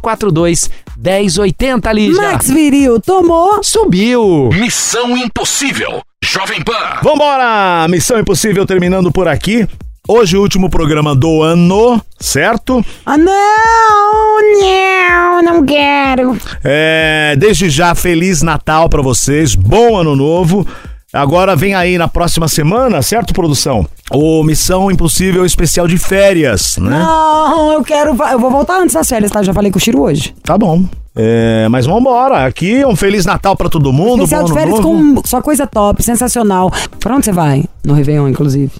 042 0.00 0.70
1080, 0.96 1.92
Lígia. 1.92 2.22
Max 2.22 2.48
Viril, 2.48 3.00
tomou. 3.00 3.62
Subiu! 3.62 4.50
Missão 4.52 5.16
Impossível. 5.16 6.02
Jovem 6.22 6.62
Pan. 6.62 7.00
Vambora! 7.02 7.86
Missão 7.88 8.18
Impossível 8.18 8.64
terminando 8.64 9.10
por 9.10 9.28
aqui. 9.28 9.66
Hoje 10.06 10.36
o 10.36 10.42
último 10.42 10.68
programa 10.68 11.14
do 11.14 11.42
ano, 11.42 11.98
certo? 12.20 12.84
Ah, 13.06 13.16
não! 13.16 13.32
Não, 14.60 15.42
não 15.42 15.64
quero. 15.64 16.36
É, 16.62 17.34
desde 17.38 17.70
já, 17.70 17.94
Feliz 17.94 18.42
Natal 18.42 18.88
pra 18.90 19.00
vocês, 19.00 19.54
bom 19.54 19.96
ano 19.96 20.14
novo. 20.14 20.66
Agora 21.14 21.54
vem 21.54 21.74
aí 21.74 21.96
na 21.96 22.08
próxima 22.08 22.48
semana, 22.48 23.00
certo, 23.00 23.32
produção? 23.32 23.86
O 24.10 24.42
Missão 24.42 24.90
Impossível 24.90 25.46
especial 25.46 25.86
de 25.86 25.96
férias, 25.96 26.76
né? 26.76 26.98
Não, 26.98 27.72
eu 27.72 27.84
quero. 27.84 28.16
Eu 28.32 28.38
vou 28.40 28.50
voltar 28.50 28.80
antes 28.80 28.94
das 28.94 29.08
férias, 29.08 29.30
tá? 29.30 29.40
Já 29.40 29.54
falei 29.54 29.70
com 29.70 29.78
o 29.78 29.80
Chiro 29.80 30.02
hoje. 30.02 30.34
Tá 30.42 30.58
bom. 30.58 30.84
É, 31.14 31.68
mas 31.68 31.86
vambora. 31.86 32.44
Aqui 32.44 32.84
um 32.84 32.96
Feliz 32.96 33.24
Natal 33.24 33.56
pra 33.56 33.68
todo 33.68 33.92
mundo. 33.92 34.24
Especial 34.24 34.44
de 34.44 34.52
férias 34.52 34.80
novo. 34.80 35.14
com 35.14 35.22
só 35.24 35.40
coisa 35.40 35.66
top, 35.68 36.02
sensacional. 36.02 36.72
Pra 36.98 37.14
onde 37.14 37.26
você 37.26 37.32
vai? 37.32 37.64
No 37.84 37.94
Réveillon, 37.94 38.28
inclusive. 38.28 38.72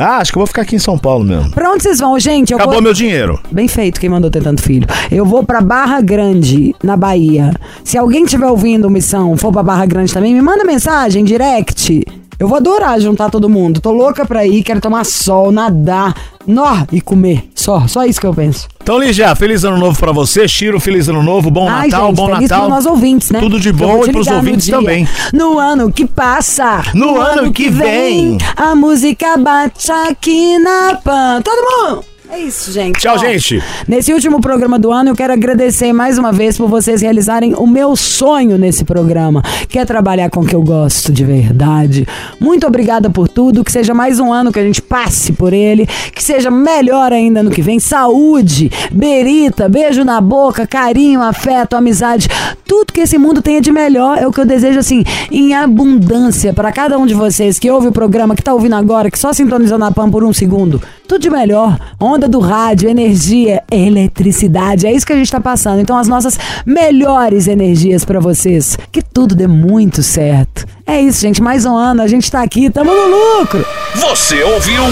Ah, 0.00 0.18
acho 0.18 0.32
que 0.32 0.38
eu 0.38 0.40
vou 0.40 0.46
ficar 0.46 0.62
aqui 0.62 0.76
em 0.76 0.78
São 0.78 0.98
Paulo 0.98 1.24
mesmo. 1.24 1.50
Pra 1.50 1.70
onde 1.70 1.82
vocês 1.82 1.98
vão, 1.98 2.18
gente? 2.18 2.52
Eu 2.52 2.56
Acabou 2.56 2.74
vou... 2.74 2.82
meu 2.82 2.92
dinheiro. 2.92 3.38
Bem 3.50 3.68
feito 3.68 4.00
quem 4.00 4.08
mandou 4.08 4.30
ter 4.30 4.42
tanto 4.42 4.62
filho. 4.62 4.86
Eu 5.10 5.24
vou 5.24 5.44
pra 5.44 5.60
Barra 5.60 6.00
Grande, 6.00 6.74
na 6.82 6.96
Bahia. 6.96 7.52
Se 7.84 7.98
alguém 7.98 8.24
estiver 8.24 8.46
ouvindo 8.46 8.88
missão, 8.90 9.36
for 9.36 9.52
pra 9.52 9.62
Barra 9.62 9.86
Grande 9.86 10.12
também, 10.12 10.34
me 10.34 10.40
manda 10.40 10.64
mensagem, 10.64 11.24
direct. 11.24 12.04
Eu 12.40 12.48
vou 12.48 12.56
adorar 12.56 12.98
juntar 12.98 13.28
todo 13.28 13.50
mundo. 13.50 13.82
Tô 13.82 13.92
louca 13.92 14.24
pra 14.24 14.46
ir, 14.46 14.62
quero 14.62 14.80
tomar 14.80 15.04
sol, 15.04 15.52
nadar, 15.52 16.14
nó 16.46 16.86
e 16.90 16.98
comer. 16.98 17.50
Só, 17.54 17.86
só 17.86 18.02
isso 18.06 18.18
que 18.18 18.26
eu 18.26 18.32
penso. 18.32 18.66
Então, 18.82 18.98
Lígia, 18.98 19.36
feliz 19.36 19.62
ano 19.62 19.76
novo 19.76 19.98
pra 19.98 20.10
você. 20.10 20.48
Chiro, 20.48 20.80
feliz 20.80 21.06
ano 21.10 21.22
novo. 21.22 21.50
Bom 21.50 21.68
Ai, 21.68 21.88
Natal, 21.90 22.06
gente, 22.08 22.16
bom 22.16 22.26
feliz 22.34 22.48
Natal. 22.48 22.68
nossos 22.70 22.86
ouvintes, 22.86 23.30
né? 23.30 23.40
Tudo 23.40 23.60
de 23.60 23.70
bom 23.70 24.06
e 24.06 24.10
pros 24.10 24.26
no 24.26 24.36
ouvintes 24.36 24.64
dia. 24.64 24.74
também. 24.74 25.06
No 25.34 25.58
ano 25.58 25.92
que 25.92 26.06
passa. 26.06 26.82
No 26.94 27.20
ano 27.20 27.52
que 27.52 27.68
vem. 27.68 28.38
A 28.56 28.74
música 28.74 29.36
bate 29.36 29.92
aqui 29.92 30.58
na 30.58 30.94
pan. 30.96 31.42
Todo 31.44 31.90
mundo! 31.90 32.04
É 32.32 32.38
isso, 32.38 32.70
gente. 32.70 33.00
Tchau, 33.00 33.16
Ó, 33.16 33.18
gente. 33.18 33.60
Nesse 33.88 34.12
último 34.12 34.40
programa 34.40 34.78
do 34.78 34.92
ano, 34.92 35.10
eu 35.10 35.16
quero 35.16 35.32
agradecer 35.32 35.92
mais 35.92 36.16
uma 36.16 36.30
vez 36.30 36.56
por 36.56 36.68
vocês 36.68 37.02
realizarem 37.02 37.54
o 37.54 37.66
meu 37.66 37.96
sonho 37.96 38.56
nesse 38.56 38.84
programa, 38.84 39.42
que 39.68 39.80
é 39.80 39.84
trabalhar 39.84 40.30
com 40.30 40.40
o 40.40 40.46
que 40.46 40.54
eu 40.54 40.62
gosto 40.62 41.12
de 41.12 41.24
verdade. 41.24 42.06
Muito 42.38 42.68
obrigada 42.68 43.10
por 43.10 43.28
tudo, 43.28 43.64
que 43.64 43.72
seja 43.72 43.92
mais 43.92 44.20
um 44.20 44.32
ano 44.32 44.52
que 44.52 44.60
a 44.60 44.62
gente 44.62 44.80
passe 44.80 45.32
por 45.32 45.52
ele, 45.52 45.88
que 46.14 46.22
seja 46.22 46.52
melhor 46.52 47.12
ainda 47.12 47.42
no 47.42 47.50
que 47.50 47.62
vem. 47.62 47.80
Saúde, 47.80 48.70
berita, 48.92 49.68
beijo 49.68 50.04
na 50.04 50.20
boca, 50.20 50.68
carinho, 50.68 51.20
afeto, 51.20 51.74
amizade, 51.74 52.28
tudo 52.64 52.92
que 52.92 53.00
esse 53.00 53.18
mundo 53.18 53.42
tenha 53.42 53.60
de 53.60 53.72
melhor 53.72 54.18
é 54.18 54.26
o 54.28 54.32
que 54.32 54.40
eu 54.40 54.46
desejo, 54.46 54.78
assim, 54.78 55.02
em 55.32 55.52
abundância 55.52 56.54
para 56.54 56.70
cada 56.70 56.96
um 56.96 57.06
de 57.06 57.14
vocês 57.14 57.58
que 57.58 57.68
ouve 57.68 57.88
o 57.88 57.92
programa, 57.92 58.36
que 58.36 58.42
tá 58.42 58.54
ouvindo 58.54 58.76
agora, 58.76 59.10
que 59.10 59.18
só 59.18 59.32
sintonizou 59.32 59.78
na 59.78 59.90
PAN 59.90 60.08
por 60.08 60.22
um 60.22 60.32
segundo. 60.32 60.80
Tudo 61.10 61.22
de 61.22 61.28
melhor. 61.28 61.76
Onda 61.98 62.28
do 62.28 62.38
rádio, 62.38 62.88
energia, 62.88 63.64
eletricidade. 63.68 64.86
É 64.86 64.92
isso 64.92 65.04
que 65.04 65.12
a 65.12 65.16
gente 65.16 65.28
tá 65.28 65.40
passando. 65.40 65.80
Então, 65.80 65.98
as 65.98 66.06
nossas 66.06 66.38
melhores 66.64 67.48
energias 67.48 68.04
para 68.04 68.20
vocês. 68.20 68.78
Que 68.92 69.02
tudo 69.02 69.34
dê 69.34 69.48
muito 69.48 70.04
certo. 70.04 70.64
É 70.86 71.00
isso, 71.00 71.20
gente. 71.20 71.42
Mais 71.42 71.64
um 71.64 71.74
ano, 71.74 72.00
a 72.00 72.06
gente 72.06 72.30
tá 72.30 72.40
aqui, 72.44 72.70
tamo 72.70 72.92
no 72.94 73.40
lucro. 73.40 73.66
Você 73.96 74.40
ouviu? 74.44 74.84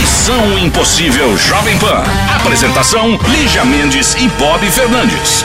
Missão 0.00 0.58
Impossível 0.58 1.36
Jovem 1.36 1.76
Pan. 1.76 2.02
Apresentação: 2.34 3.18
Lígia 3.28 3.66
Mendes 3.66 4.14
e 4.14 4.28
Bob 4.38 4.64
Fernandes. 4.70 5.44